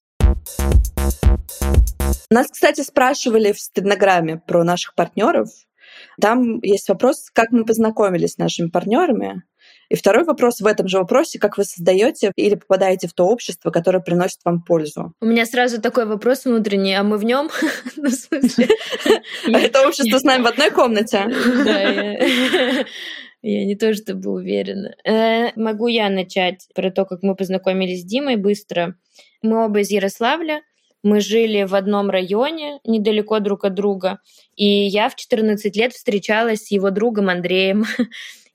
[2.31, 5.49] Нас, кстати, спрашивали в стенограмме про наших партнеров.
[6.19, 9.43] Там есть вопрос, как мы познакомились с нашими партнерами.
[9.89, 13.69] И второй вопрос в этом же вопросе, как вы создаете или попадаете в то общество,
[13.69, 15.13] которое приносит вам пользу?
[15.19, 17.49] У меня сразу такой вопрос внутренний, а мы в нем?
[17.97, 18.07] Ну?
[19.53, 21.25] А это общество с нами в одной комнате?
[23.41, 24.95] Я не то чтобы уверена.
[25.03, 28.95] Э, могу я начать про то, как мы познакомились с Димой быстро.
[29.41, 30.61] Мы оба из Ярославля.
[31.03, 34.19] Мы жили в одном районе, недалеко друг от друга.
[34.55, 37.85] И я в 14 лет встречалась с его другом Андреем.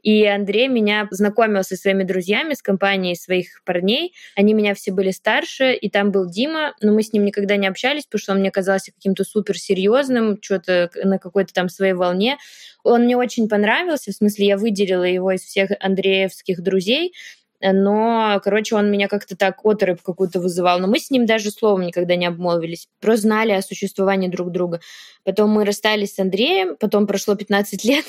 [0.06, 4.14] И Андрей меня знакомил со своими друзьями, с компанией своих парней.
[4.36, 7.66] Они меня все были старше, и там был Дима, но мы с ним никогда не
[7.66, 12.38] общались, потому что он мне казался каким-то суперсерьезным, что-то на какой-то там своей волне.
[12.84, 17.12] Он мне очень понравился, в смысле, я выделила его из всех андреевских друзей,
[17.60, 20.78] но, короче, он меня как-то так оторопь какую-то вызывал.
[20.78, 22.88] Но мы с ним даже словом никогда не обмолвились.
[23.00, 24.80] Просто знали о существовании друг друга.
[25.24, 28.04] Потом мы расстались с Андреем, потом прошло 15 лет,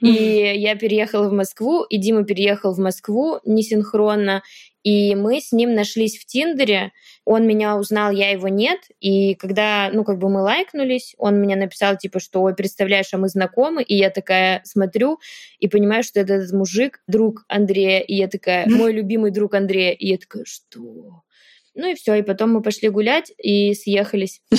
[0.00, 0.08] и
[0.56, 4.42] я переехала в Москву, и Дима переехал в Москву несинхронно,
[4.82, 6.92] и мы с ним нашлись в Тиндере.
[7.26, 8.78] Он меня узнал, я его нет.
[9.00, 13.18] И когда, ну, как бы мы лайкнулись, он мне написал, типа, что, ой, представляешь, а
[13.18, 13.82] мы знакомы.
[13.82, 15.18] И я такая смотрю
[15.58, 17.98] и понимаю, что это этот мужик, друг Андрея.
[17.98, 19.92] И я такая, мой любимый друг Андрея.
[19.92, 21.24] И я такая, что?
[21.78, 24.40] Ну и все, и потом мы пошли гулять и съехались.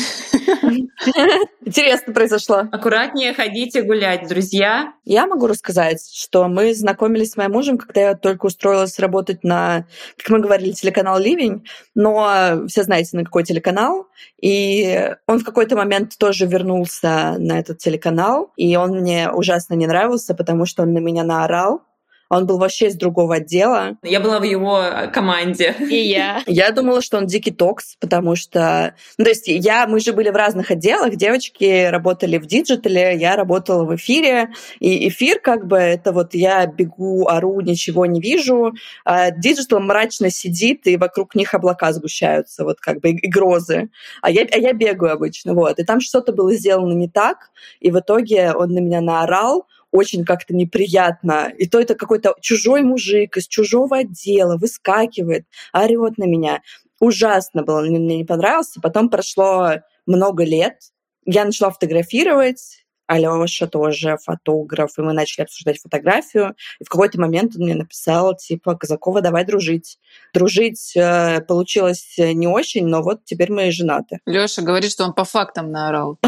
[1.66, 2.68] Интересно произошло.
[2.72, 4.94] Аккуратнее ходите гулять, друзья.
[5.04, 9.88] Я могу рассказать, что мы знакомились с моим мужем, когда я только устроилась работать на,
[10.16, 14.08] как мы говорили, телеканал «Ливень», но все знаете, на какой телеканал.
[14.40, 19.88] И он в какой-то момент тоже вернулся на этот телеканал, и он мне ужасно не
[19.88, 21.87] нравился, потому что он на меня наорал
[22.30, 23.98] он был вообще из другого отдела.
[24.04, 25.76] Я была в его э, команде.
[25.80, 26.44] И я.
[26.48, 28.96] Я думала, что он дикий токс, потому что...
[29.18, 33.16] Ну, то есть я, мы же были в разных отделах, девочки работали в digital е,
[33.18, 38.20] я работала в эфире, и эфир как бы это вот я бегу, ору, ничего не
[38.20, 38.74] вижу,
[39.06, 43.90] а digital мрачно сидит, и вокруг них облака сгущаются, вот как бы и грозы.
[44.22, 45.80] А я, а я бегаю обычно, вот.
[45.80, 50.26] И там что-то было сделано не так, и в итоге он на меня наорал, очень
[50.26, 51.52] как-то неприятно.
[51.58, 56.62] И то это какой-то чужой мужик из чужого отдела выскакивает, орет на меня.
[57.00, 58.82] Ужасно было, мне не понравился.
[58.82, 60.80] Потом прошло много лет,
[61.26, 66.56] я начала фотографировать, Алёша тоже фотограф, и мы начали обсуждать фотографию.
[66.80, 69.98] И в какой-то момент он мне написал, типа, Казакова, давай дружить.
[70.34, 74.20] Дружить э, получилось не очень, но вот теперь мы женаты.
[74.26, 76.20] Лёша говорит, что он по фактам наорал.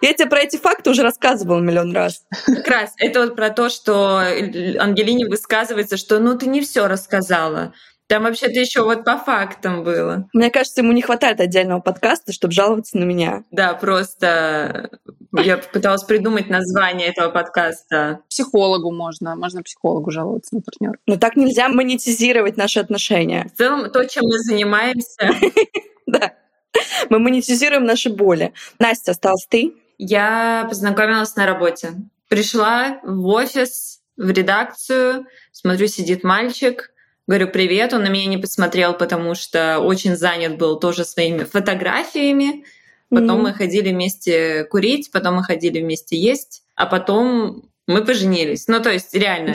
[0.00, 2.24] Я тебе про эти факты уже рассказывала миллион раз.
[2.46, 7.72] Как раз это вот про то, что Ангелине высказывается, что ну ты не все рассказала.
[8.08, 10.28] Там вообще-то еще вот по фактам было.
[10.32, 13.42] Мне кажется, ему не хватает отдельного подкаста, чтобы жаловаться на меня.
[13.50, 14.90] Да, просто
[15.32, 18.20] я пыталась придумать название этого подкаста.
[18.28, 20.94] Психологу можно, можно психологу жаловаться на партнера.
[21.06, 23.50] Но так нельзя монетизировать наши отношения.
[23.52, 25.30] В целом, то, чем мы занимаемся.
[26.08, 26.34] Да.
[27.10, 28.52] Мы монетизируем наши боли.
[28.78, 29.74] Настя, осталась ты?
[29.98, 31.94] Я познакомилась на работе.
[32.28, 36.92] Пришла в офис, в редакцию, смотрю, сидит мальчик,
[37.28, 42.64] Говорю, привет, он на меня не посмотрел, потому что очень занят был тоже своими фотографиями.
[43.10, 43.42] Потом mm-hmm.
[43.42, 48.66] мы ходили вместе курить, потом мы ходили вместе есть, а потом мы поженились.
[48.66, 49.54] Ну, то есть, реально,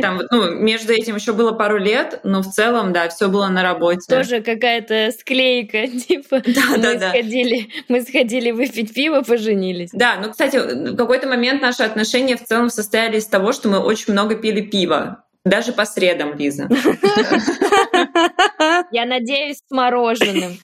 [0.00, 3.62] там, ну, между этим еще было пару лет, но в целом, да, все было на
[3.62, 4.02] работе.
[4.08, 7.84] Тоже какая-то склейка, типа, да, мы, да, сходили, да.
[7.88, 9.90] мы сходили выпить пиво, поженились.
[9.92, 13.78] Да, ну, кстати, в какой-то момент наши отношения в целом состояли из того, что мы
[13.78, 15.24] очень много пили пива.
[15.44, 16.68] Даже по средам, Лиза.
[18.92, 20.56] Я надеюсь, с мороженым.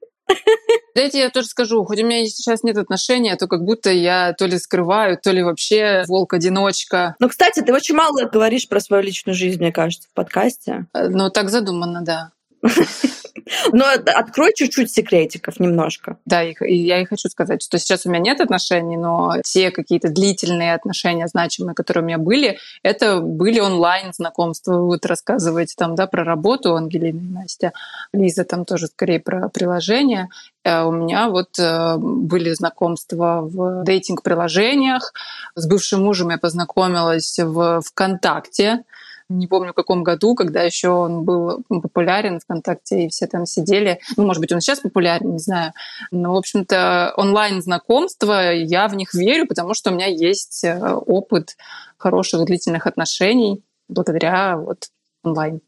[0.95, 4.47] Дайте я тоже скажу, хоть у меня сейчас нет отношения, то как будто я то
[4.47, 7.15] ли скрываю, то ли вообще волк-одиночка.
[7.21, 10.87] Ну, кстати, ты очень мало говоришь про свою личную жизнь, мне кажется, в подкасте.
[10.95, 12.31] Э, ну, так задумано, да.
[13.73, 16.19] Но открой чуть-чуть секретиков немножко.
[16.25, 20.09] Да, и я и хочу сказать, что сейчас у меня нет отношений, но те какие-то
[20.09, 24.75] длительные отношения, значимые, которые у меня были, это были онлайн знакомства.
[24.75, 27.73] Вы вот рассказываете там, да, про работу Ангелина и Настя.
[28.13, 30.29] Лиза там тоже скорее про приложение.
[30.65, 35.13] Э, у меня вот э, были знакомства в дейтинг-приложениях.
[35.55, 38.85] С бывшим мужем я познакомилась в ВКонтакте
[39.29, 44.01] не помню в каком году, когда еще он был популярен ВКонтакте, и все там сидели.
[44.17, 45.73] Ну, может быть, он сейчас популярен, не знаю.
[46.11, 51.57] Но, в общем-то, онлайн-знакомства, я в них верю, потому что у меня есть э, опыт
[51.97, 54.89] хороших длительных отношений благодаря вот
[55.23, 55.61] онлайн.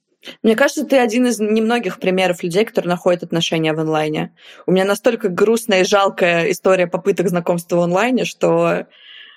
[0.43, 4.35] Мне кажется, ты один из немногих примеров людей, которые находят отношения в онлайне.
[4.67, 8.87] У меня настолько грустная и жалкая история попыток знакомства в онлайне, что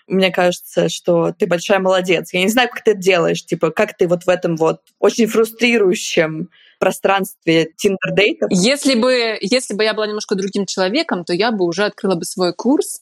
[0.08, 2.34] мне кажется, что ты большая молодец.
[2.34, 5.28] Я не знаю, как ты это делаешь, типа, как ты вот в этом вот очень
[5.28, 6.50] фрустрирующем
[6.84, 8.50] пространстве тиндер-дейтов.
[8.52, 12.26] Если бы, если бы я была немножко другим человеком, то я бы уже открыла бы
[12.26, 13.00] свой курс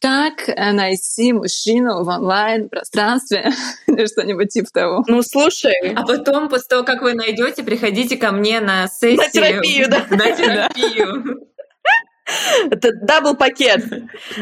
[0.00, 3.50] «Как найти мужчину в онлайн-пространстве»
[3.88, 5.04] или что-нибудь типа того.
[5.08, 5.74] Ну, слушай.
[5.96, 9.16] А потом, после того, как вы найдете, приходите ко мне на сессию.
[9.16, 10.06] На терапию, да.
[10.10, 11.48] На терапию.
[12.70, 13.84] Это double пакет.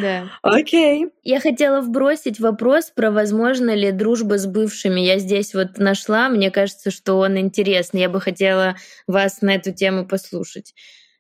[0.01, 0.29] Да.
[0.43, 1.07] Окей.
[1.23, 5.01] Я хотела вбросить вопрос про возможно ли дружба с бывшими.
[5.01, 8.03] Я здесь вот нашла, мне кажется, что он интересный.
[8.03, 10.75] Я бы хотела вас на эту тему послушать.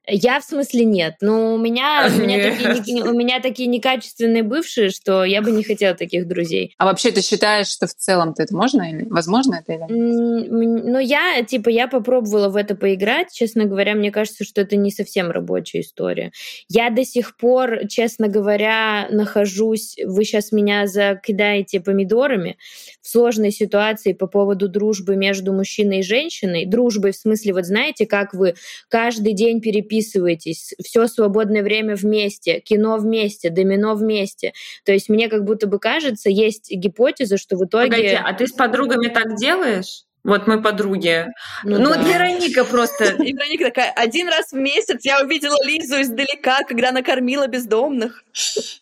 [0.07, 1.17] Я в смысле нет.
[1.21, 5.62] Но у меня, у меня, такие, у меня такие некачественные бывшие, что я бы не
[5.62, 6.75] хотела таких друзей.
[6.79, 11.43] А вообще ты считаешь, что в целом-то это можно или возможно это или Ну, я,
[11.45, 13.33] типа, я попробовала в это поиграть.
[13.33, 16.33] Честно говоря, мне кажется, что это не совсем рабочая история.
[16.69, 19.97] Я до сих пор, честно говоря, нахожусь...
[20.05, 22.57] Вы сейчас меня закидаете помидорами
[23.01, 26.67] в сложной ситуации по поводу дружбы между мужчиной и женщиной.
[26.67, 28.55] Дружбы в смысле, вот знаете, как вы
[28.88, 34.52] каждый день переписываете переписываетесь, все свободное время вместе, кино вместе, домино вместе.
[34.85, 37.90] То есть мне как будто бы кажется, есть гипотеза, что в итоге...
[37.90, 40.05] Погоди, а ты с подругами так делаешь?
[40.25, 41.27] Вот мы подруги.
[41.65, 42.03] Ну, ну да.
[42.03, 43.05] Вероника просто.
[43.23, 48.23] И Вероника такая, один раз в месяц я увидела Лизу издалека, когда она кормила бездомных.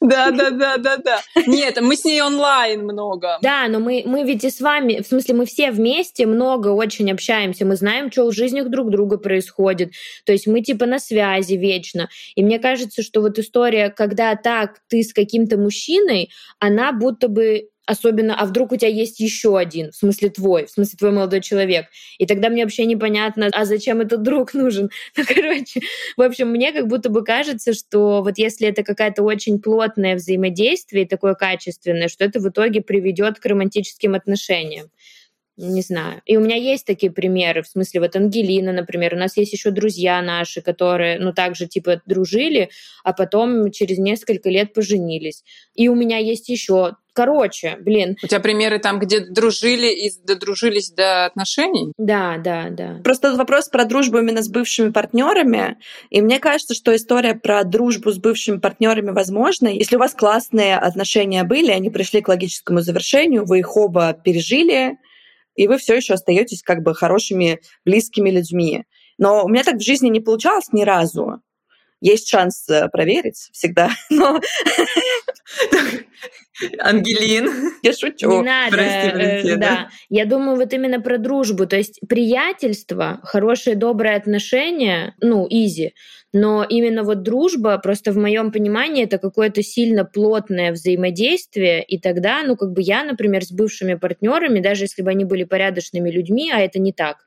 [0.00, 1.20] Да, да, да, да, да.
[1.46, 3.38] Нет, мы с ней онлайн много.
[3.40, 7.10] Да, но мы, мы ведь и с вами, в смысле, мы все вместе много очень
[7.10, 9.92] общаемся, мы знаем, что в жизнях друг друга происходит.
[10.26, 12.10] То есть мы типа на связи вечно.
[12.34, 17.70] И мне кажется, что вот история, когда так ты с каким-то мужчиной, она будто бы
[17.90, 21.40] особенно, а вдруг у тебя есть еще один, в смысле твой, в смысле твой молодой
[21.40, 21.86] человек.
[22.18, 24.90] И тогда мне вообще непонятно, а зачем этот друг нужен?
[25.16, 25.80] Ну, короче,
[26.16, 31.06] в общем, мне как будто бы кажется, что вот если это какая-то очень плотное взаимодействие,
[31.06, 34.88] такое качественное, что это в итоге приведет к романтическим отношениям
[35.60, 36.22] не знаю.
[36.24, 39.70] И у меня есть такие примеры, в смысле, вот Ангелина, например, у нас есть еще
[39.70, 42.70] друзья наши, которые, ну, также, типа, дружили,
[43.04, 45.44] а потом через несколько лет поженились.
[45.74, 48.16] И у меня есть еще Короче, блин.
[48.22, 51.92] У тебя примеры там, где дружили и додружились до отношений?
[51.98, 53.00] Да, да, да.
[53.04, 55.78] Просто вопрос про дружбу именно с бывшими партнерами.
[56.10, 59.68] И мне кажется, что история про дружбу с бывшими партнерами возможна.
[59.68, 64.98] Если у вас классные отношения были, они пришли к логическому завершению, вы их оба пережили,
[65.54, 68.84] и вы все еще остаетесь как бы хорошими, близкими людьми.
[69.18, 71.40] Но у меня так в жизни не получалось ни разу.
[72.00, 74.40] Есть шанс э, проверить всегда, но...
[76.78, 77.72] Ангелин.
[77.82, 78.30] Я шучу.
[78.30, 78.76] Не надо.
[78.76, 79.88] Прости, э, да.
[80.08, 81.66] Я думаю, вот именно про дружбу.
[81.66, 85.94] То есть приятельство, хорошие, добрые отношения, ну, изи.
[86.32, 91.82] Но именно вот дружба, просто в моем понимании, это какое-то сильно плотное взаимодействие.
[91.82, 95.44] И тогда, ну, как бы я, например, с бывшими партнерами, даже если бы они были
[95.44, 97.18] порядочными людьми, а это не так,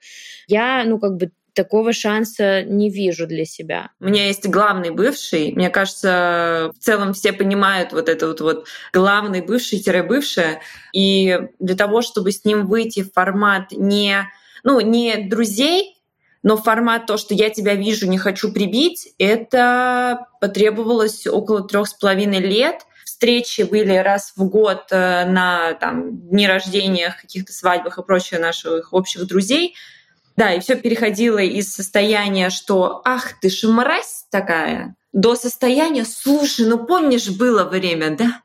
[0.48, 3.92] я, ну, как бы такого шанса не вижу для себя.
[4.00, 5.52] У меня есть главный бывший.
[5.52, 10.62] Мне кажется, в целом все понимают вот это вот, вот главный бывший-бывшая.
[10.94, 14.30] И для того, чтобы с ним выйти в формат не,
[14.64, 16.02] ну, не друзей,
[16.42, 21.94] но формат то, что я тебя вижу, не хочу прибить, это потребовалось около трех с
[21.94, 22.82] половиной лет.
[23.06, 28.92] Встречи были раз в год э, на там, дни рождения, каких-то свадьбах и прочее наших
[28.92, 29.76] общих друзей—
[30.36, 36.66] да, и все переходило из состояния, что «ах ты ж мразь такая», до состояния «слушай,
[36.66, 38.42] ну помнишь, было время, да?»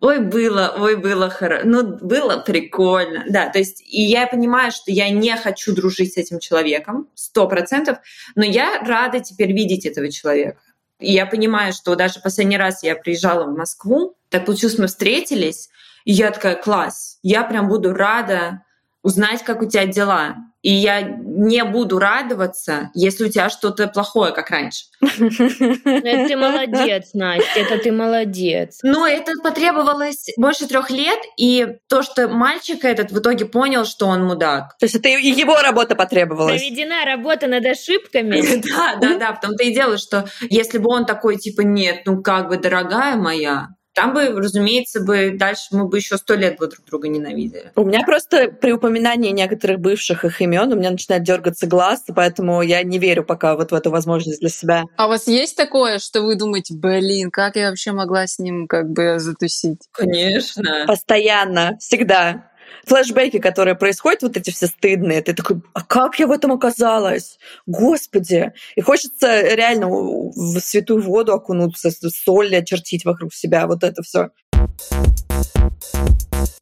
[0.00, 3.24] Ой, было, ой, было хорошо, ну, было прикольно.
[3.28, 7.48] Да, то есть, и я понимаю, что я не хочу дружить с этим человеком, сто
[7.48, 7.98] процентов,
[8.36, 10.60] но я рада теперь видеть этого человека.
[11.00, 15.68] И я понимаю, что даже последний раз я приезжала в Москву, так получилось, мы встретились,
[16.04, 18.62] и я такая, класс, я прям буду рада
[19.02, 20.36] узнать, как у тебя дела.
[20.62, 24.86] И я не буду радоваться, если у тебя что-то плохое, как раньше.
[25.00, 28.80] Это ты молодец, Настя, это ты молодец.
[28.82, 34.06] Но это потребовалось больше трех лет, и то, что мальчик этот в итоге понял, что
[34.06, 34.76] он мудак.
[34.78, 36.60] То есть это и его работа потребовалась.
[36.60, 38.58] Проведена работа над ошибками.
[38.68, 39.32] Да, да, да.
[39.32, 43.16] В том-то и дело, что если бы он такой, типа, нет, ну как бы, дорогая
[43.16, 47.72] моя, там бы, разумеется, бы дальше мы бы еще сто лет бы друг друга ненавидели.
[47.74, 52.62] У меня просто при упоминании некоторых бывших их имен у меня начинает дергаться глаз, поэтому
[52.62, 54.84] я не верю пока вот в эту возможность для себя.
[54.96, 58.68] А у вас есть такое, что вы думаете, блин, как я вообще могла с ним
[58.68, 59.80] как бы затусить?
[59.90, 60.84] Конечно.
[60.86, 62.44] Постоянно, всегда
[62.86, 67.38] флешбеки, которые происходят, вот эти все стыдные, ты такой, а как я в этом оказалась?
[67.66, 68.52] Господи!
[68.76, 74.30] И хочется реально в святую воду окунуться, соль очертить вокруг себя, вот это все.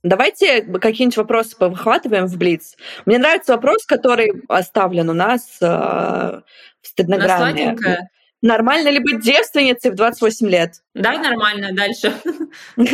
[0.02, 2.76] Давайте какие-нибудь вопросы повыхватываем в Блиц.
[3.06, 6.42] Мне нравится вопрос, который оставлен у нас э, в
[6.86, 7.76] стыднограмме.
[8.42, 10.82] Нормально ли быть девственницей в 28 лет?
[10.96, 12.10] Да, нормально, дальше.
[12.76, 12.86] Ну,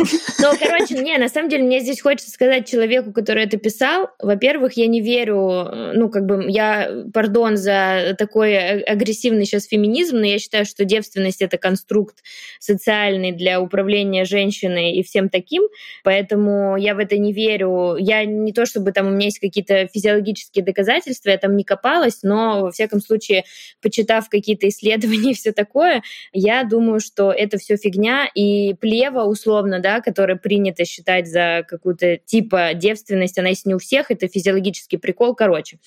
[0.59, 4.09] короче, не, на самом деле мне здесь хочется сказать человеку, который это писал.
[4.19, 10.25] Во-первых, я не верю, ну, как бы, я, пардон за такой агрессивный сейчас феминизм, но
[10.25, 12.17] я считаю, что девственность— это конструкт
[12.59, 15.63] социальный для управления женщиной и всем таким,
[16.03, 17.95] поэтому я в это не верю.
[17.97, 22.19] Я не то, чтобы там у меня есть какие-то физиологические доказательства, я там не копалась,
[22.21, 23.45] но, во всяком случае,
[23.81, 29.23] почитав какие-то исследования и все такое, я думаю, что это все фиг фигня, и плева,
[29.23, 34.27] условно, да, которая принято считать за какую-то типа девственность, она есть не у всех, это
[34.27, 35.77] физиологический прикол, короче.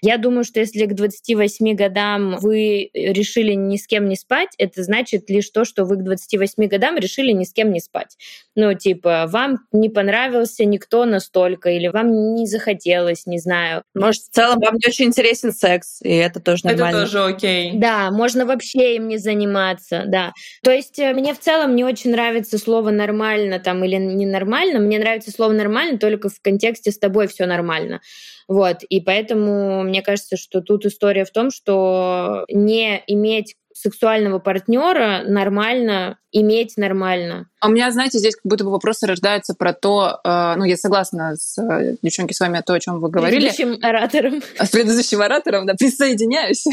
[0.00, 4.82] Я думаю, что если к 28 годам вы решили ни с кем не спать, это
[4.82, 8.16] значит лишь то, что вы к 28 годам решили ни с кем не спать.
[8.54, 13.82] Ну, типа, вам не понравился никто настолько, или вам не захотелось, не знаю.
[13.94, 16.98] Может, в целом вам не очень интересен секс, и это тоже нормально.
[16.98, 17.72] Это тоже окей.
[17.74, 20.32] Да, можно вообще им не заниматься, да.
[20.62, 24.80] То есть э, мне в целом не очень нравится слово нормально там или ненормально.
[24.80, 28.00] Мне нравится слово нормально только в контексте с тобой все нормально.
[28.48, 28.82] Вот.
[28.82, 36.18] И поэтому мне кажется, что тут история в том, что не иметь сексуального партнера нормально
[36.32, 37.48] иметь нормально.
[37.60, 40.76] А у меня, знаете, здесь как будто бы вопросы рождаются про то, э, ну, я
[40.76, 43.48] согласна с э, девчонки с вами о том, о чем вы говорили.
[43.48, 44.42] С предыдущим оратором.
[44.58, 46.64] С предыдущим оратором, да, присоединяюсь.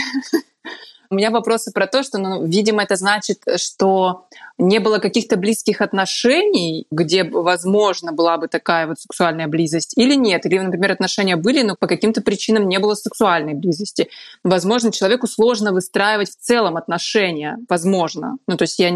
[1.09, 4.27] У меня вопросы про то, что, ну, видимо, это значит, что
[4.57, 10.45] не было каких-то близких отношений, где, возможно, была бы такая вот сексуальная близость, или нет?
[10.45, 14.09] Или, например, отношения были, но по каким-то причинам не было сексуальной близости.
[14.43, 17.57] Возможно, человеку сложно выстраивать в целом отношения.
[17.67, 18.37] Возможно.
[18.47, 18.91] Ну, то есть я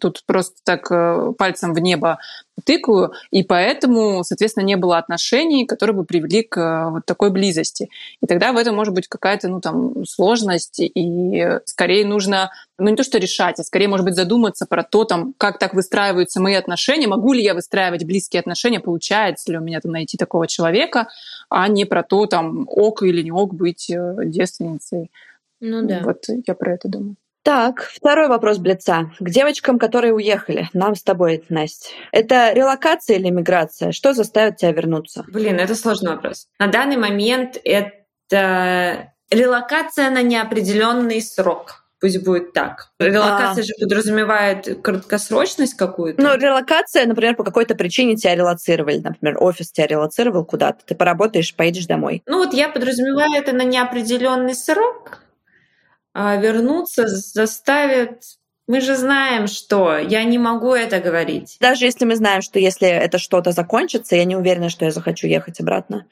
[0.00, 2.18] тут просто так э, пальцем в небо
[2.64, 7.88] тыкаю, и поэтому, соответственно, не было отношений, которые бы привели к э, вот такой близости.
[8.20, 12.96] И тогда в этом может быть какая-то, ну, там, сложность, и скорее нужно, ну, не
[12.96, 16.54] то что решать, а скорее, может быть, задуматься про то, там, как так выстраиваются мои
[16.54, 21.08] отношения, могу ли я выстраивать близкие отношения, получается ли у меня там найти такого человека,
[21.48, 25.10] а не про то, там, ок или не ок быть э, девственницей.
[25.60, 26.00] Ну да.
[26.04, 27.16] Вот я про это думаю.
[27.44, 29.10] Так, второй вопрос Блица.
[29.20, 31.90] К девочкам, которые уехали, нам с тобой, Настя.
[32.10, 33.92] Это релокация или миграция?
[33.92, 35.26] Что заставит тебя вернуться?
[35.28, 36.48] Блин, это сложный вопрос.
[36.58, 41.83] На данный момент это релокация на неопределенный срок.
[42.00, 42.90] Пусть будет так.
[42.98, 43.66] Релокация а.
[43.66, 46.20] же подразумевает краткосрочность какую-то.
[46.20, 48.98] Ну, релокация, например, по какой-то причине тебя релацировали.
[48.98, 50.84] Например, офис тебя релацировал куда-то.
[50.84, 52.22] Ты поработаешь, поедешь домой.
[52.26, 55.20] Ну, вот я подразумеваю это на неопределенный срок
[56.14, 58.22] а вернуться заставит
[58.66, 61.58] мы же знаем, что я не могу это говорить.
[61.60, 65.26] Даже если мы знаем, что если это что-то закончится, я не уверена, что я захочу
[65.26, 66.06] ехать обратно.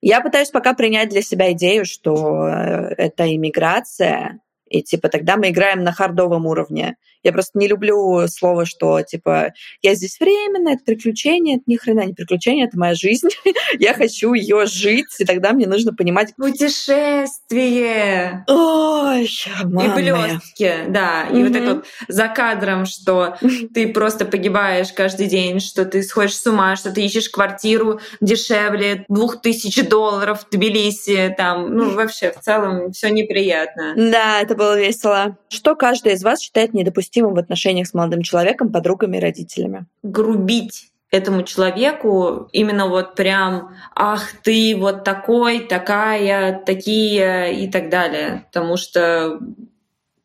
[0.00, 5.50] Я пытаюсь пока принять для себя идею, что э, это иммиграция, и типа тогда мы
[5.50, 6.96] играем на хардовом уровне.
[7.28, 9.52] Я просто не люблю слово, что типа
[9.82, 13.28] я здесь временно, это приключение, это ни хрена не приключение, это моя жизнь.
[13.78, 16.34] я хочу ее жить, и тогда мне нужно понимать...
[16.36, 18.46] Путешествие!
[18.48, 21.26] Ой, И блестки, да.
[21.30, 23.36] И вот это вот за кадром, что
[23.74, 29.04] ты просто погибаешь каждый день, что ты сходишь с ума, что ты ищешь квартиру дешевле
[29.08, 33.92] двух тысяч долларов в Тбилиси, там, ну, вообще, в целом, все неприятно.
[33.96, 35.36] Да, это было весело.
[35.50, 39.86] Что каждый из вас считает недопустимым недопустимым в отношениях с молодым человеком, подругами и родителями.
[40.02, 48.44] Грубить этому человеку именно вот прям «ах, ты вот такой, такая, такие» и так далее.
[48.52, 49.40] Потому что,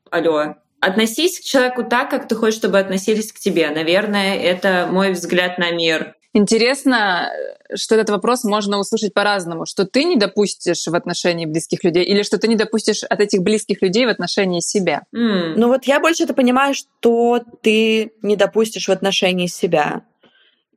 [0.10, 3.70] алло, относись к человеку так, как ты хочешь, чтобы относились к тебе.
[3.70, 6.16] Наверное, это мой взгляд на мир.
[6.36, 7.32] Интересно,
[7.76, 12.24] что этот вопрос можно услышать по-разному, что ты не допустишь в отношении близких людей, или
[12.24, 15.04] что ты не допустишь от этих близких людей в отношении себя.
[15.16, 15.54] Mm.
[15.58, 20.02] Ну вот я больше это понимаю, что ты не допустишь в отношении себя.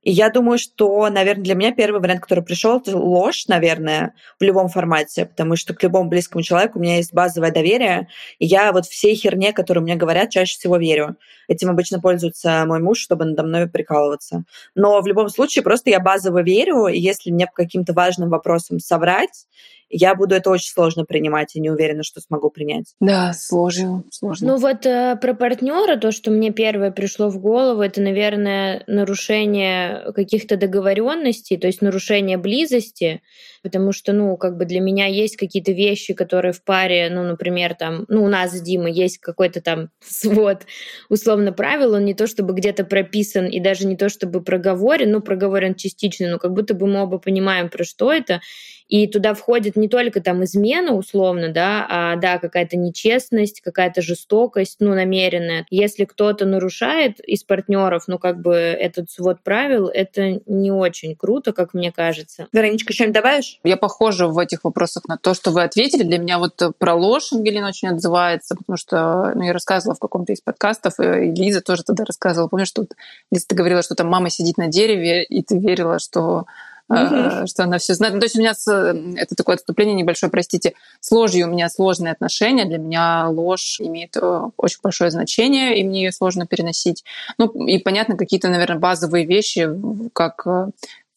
[0.06, 4.44] И я думаю, что, наверное, для меня первый вариант, который пришел, это ложь, наверное, в
[4.44, 8.06] любом формате, потому что к любому близкому человеку у меня есть базовое доверие,
[8.38, 11.16] и я вот всей херне, которую мне говорят, чаще всего верю.
[11.48, 14.44] Этим обычно пользуется мой муж, чтобы надо мной прикалываться.
[14.76, 18.78] Но в любом случае просто я базово верю, и если мне по каким-то важным вопросам
[18.78, 19.46] соврать,
[19.88, 22.94] я буду это очень сложно принимать и не уверена, что смогу принять.
[23.00, 24.52] Да, сложно, сложно.
[24.52, 30.12] Ну вот э, про партнера, то, что мне первое пришло в голову, это, наверное, нарушение
[30.12, 33.22] каких-то договоренностей, то есть нарушение близости,
[33.66, 37.74] потому что, ну, как бы для меня есть какие-то вещи, которые в паре, ну, например,
[37.74, 40.62] там, ну, у нас с Димой есть какой-то там свод,
[41.08, 45.20] условно, правил, он не то чтобы где-то прописан и даже не то чтобы проговорен, ну,
[45.20, 48.40] проговорен частично, но как будто бы мы оба понимаем, про что это,
[48.86, 54.76] и туда входит не только там измена условно, да, а да, какая-то нечестность, какая-то жестокость,
[54.78, 55.66] ну, намеренная.
[55.70, 61.52] Если кто-то нарушает из партнеров, ну, как бы этот свод правил, это не очень круто,
[61.52, 62.46] как мне кажется.
[62.52, 63.55] Вероничка, что-нибудь добавишь?
[63.64, 66.02] Я похожа в этих вопросах на то, что вы ответили.
[66.02, 70.32] Для меня вот про ложь Ангелина очень отзывается, потому что ну, я рассказывала в каком-то
[70.32, 72.48] из подкастов, и Лиза тоже тогда рассказывала.
[72.48, 72.86] Помнишь, что
[73.30, 76.46] Лиза, ты говорила, что там мама сидит на дереве, и ты верила, что
[76.90, 77.46] mm-hmm.
[77.46, 78.14] что она все знает.
[78.14, 81.68] Ну, то есть у меня с, это такое отступление небольшое, простите, с ложью у меня
[81.68, 82.64] сложные отношения.
[82.64, 87.04] Для меня ложь имеет э, очень большое значение, и мне ее сложно переносить.
[87.38, 89.68] Ну, и понятно, какие-то, наверное, базовые вещи,
[90.12, 90.68] как э,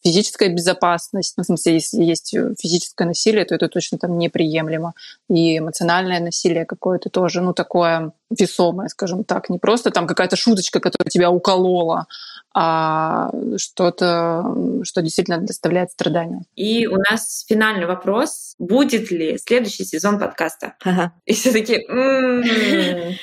[0.02, 4.94] физическая безопасность, ну, в смысле, если есть физическое насилие, то это точно там неприемлемо.
[5.28, 9.50] И эмоциональное насилие какое-то тоже, ну, такое весомое, скажем так.
[9.50, 12.06] Не просто там какая-то шуточка, которая тебя уколола,
[12.52, 14.44] а что-то,
[14.82, 16.42] что действительно доставляет страдания.
[16.56, 18.54] И у нас финальный вопрос.
[18.58, 20.74] Будет ли следующий сезон подкаста?
[20.82, 21.12] Ага.
[21.26, 21.78] И все таки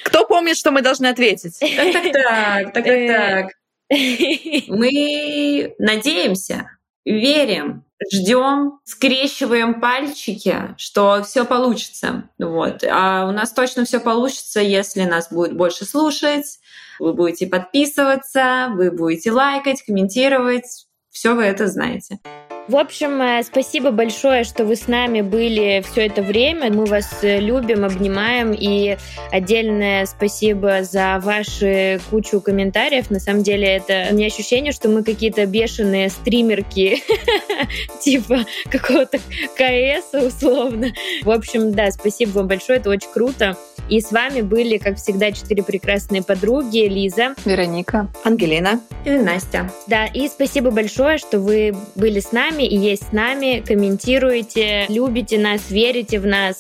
[0.04, 1.60] Кто помнит, что мы должны ответить?
[1.60, 3.48] Так, так, так, так, так.
[3.90, 6.72] Мы надеемся,
[7.06, 12.30] верим, ждем, скрещиваем пальчики, что все получится.
[12.38, 12.84] Вот.
[12.84, 16.60] А у нас точно все получится, если нас будет больше слушать,
[17.00, 20.88] вы будете подписываться, вы будете лайкать, комментировать.
[21.10, 22.20] Все вы это знаете.
[22.68, 26.70] В общем, э, спасибо большое, что вы с нами были все это время.
[26.70, 28.52] Мы вас э, любим, обнимаем.
[28.52, 28.98] И
[29.32, 33.10] отдельное спасибо за ваши кучу комментариев.
[33.10, 37.02] На самом деле, это не ощущение, что мы какие-то бешеные стримерки,
[38.02, 38.40] типа
[38.70, 39.20] какого-то
[39.56, 40.88] КС условно.
[41.24, 43.56] В общем, да, спасибо вам большое, это очень круто.
[43.90, 46.88] И с вами были, как всегда, четыре прекрасные подруги.
[46.88, 47.36] Лиза.
[47.46, 48.08] Вероника.
[48.24, 48.82] Ангелина.
[49.06, 49.72] И Настя.
[49.88, 55.38] Да, и спасибо большое, что вы были с нами и есть с нами, комментируете, любите
[55.40, 56.58] нас, верите в нас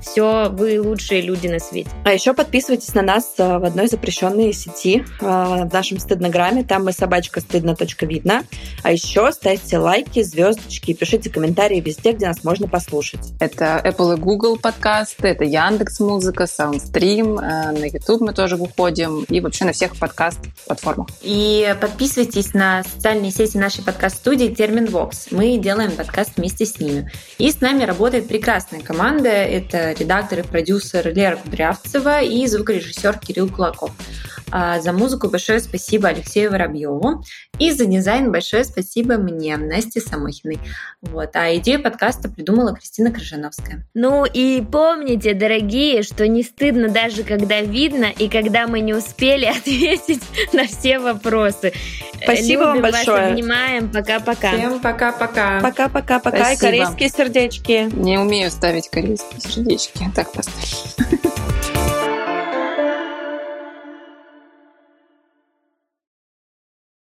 [0.00, 1.90] все, вы лучшие люди на свете.
[2.04, 6.64] А еще подписывайтесь на нас э, в одной запрещенной сети, э, в нашем стыднограмме.
[6.64, 7.74] Там мы собачка стыдно.
[8.00, 8.44] Видно.
[8.82, 13.32] А еще ставьте лайки, звездочки и пишите комментарии везде, где нас можно послушать.
[13.40, 19.24] Это Apple и Google подкасты, это Яндекс Музыка, Soundstream, э, на YouTube мы тоже выходим
[19.24, 21.08] и вообще на всех подкаст-платформах.
[21.22, 25.28] И подписывайтесь на социальные сети нашей подкаст-студии Терминвокс.
[25.30, 27.10] Мы делаем подкаст вместе с ними.
[27.38, 29.28] И с нами работает прекрасная команда.
[29.28, 33.90] Это редактор и продюсер Лера Кудрявцева и звукорежиссер Кирилл Кулаков.
[34.50, 37.24] А за музыку большое спасибо Алексею Воробьеву.
[37.58, 40.58] И за дизайн большое спасибо мне, Насте Самохиной.
[41.02, 41.34] Вот.
[41.34, 43.84] А идею подкаста придумала Кристина Крыжановская.
[43.94, 49.44] Ну и помните, дорогие, что не стыдно даже когда видно и когда мы не успели
[49.56, 50.22] ответить
[50.52, 51.72] на все вопросы.
[52.22, 53.20] Спасибо Любим вам большое.
[53.22, 53.90] Вас обнимаем.
[53.90, 54.52] Пока-пока.
[54.52, 55.60] Всем пока-пока.
[55.60, 56.52] Пока-пока-пока.
[56.52, 57.88] И корейские сердечки.
[57.92, 60.08] Не умею ставить корейские сердечки.
[60.14, 60.96] Так поставь.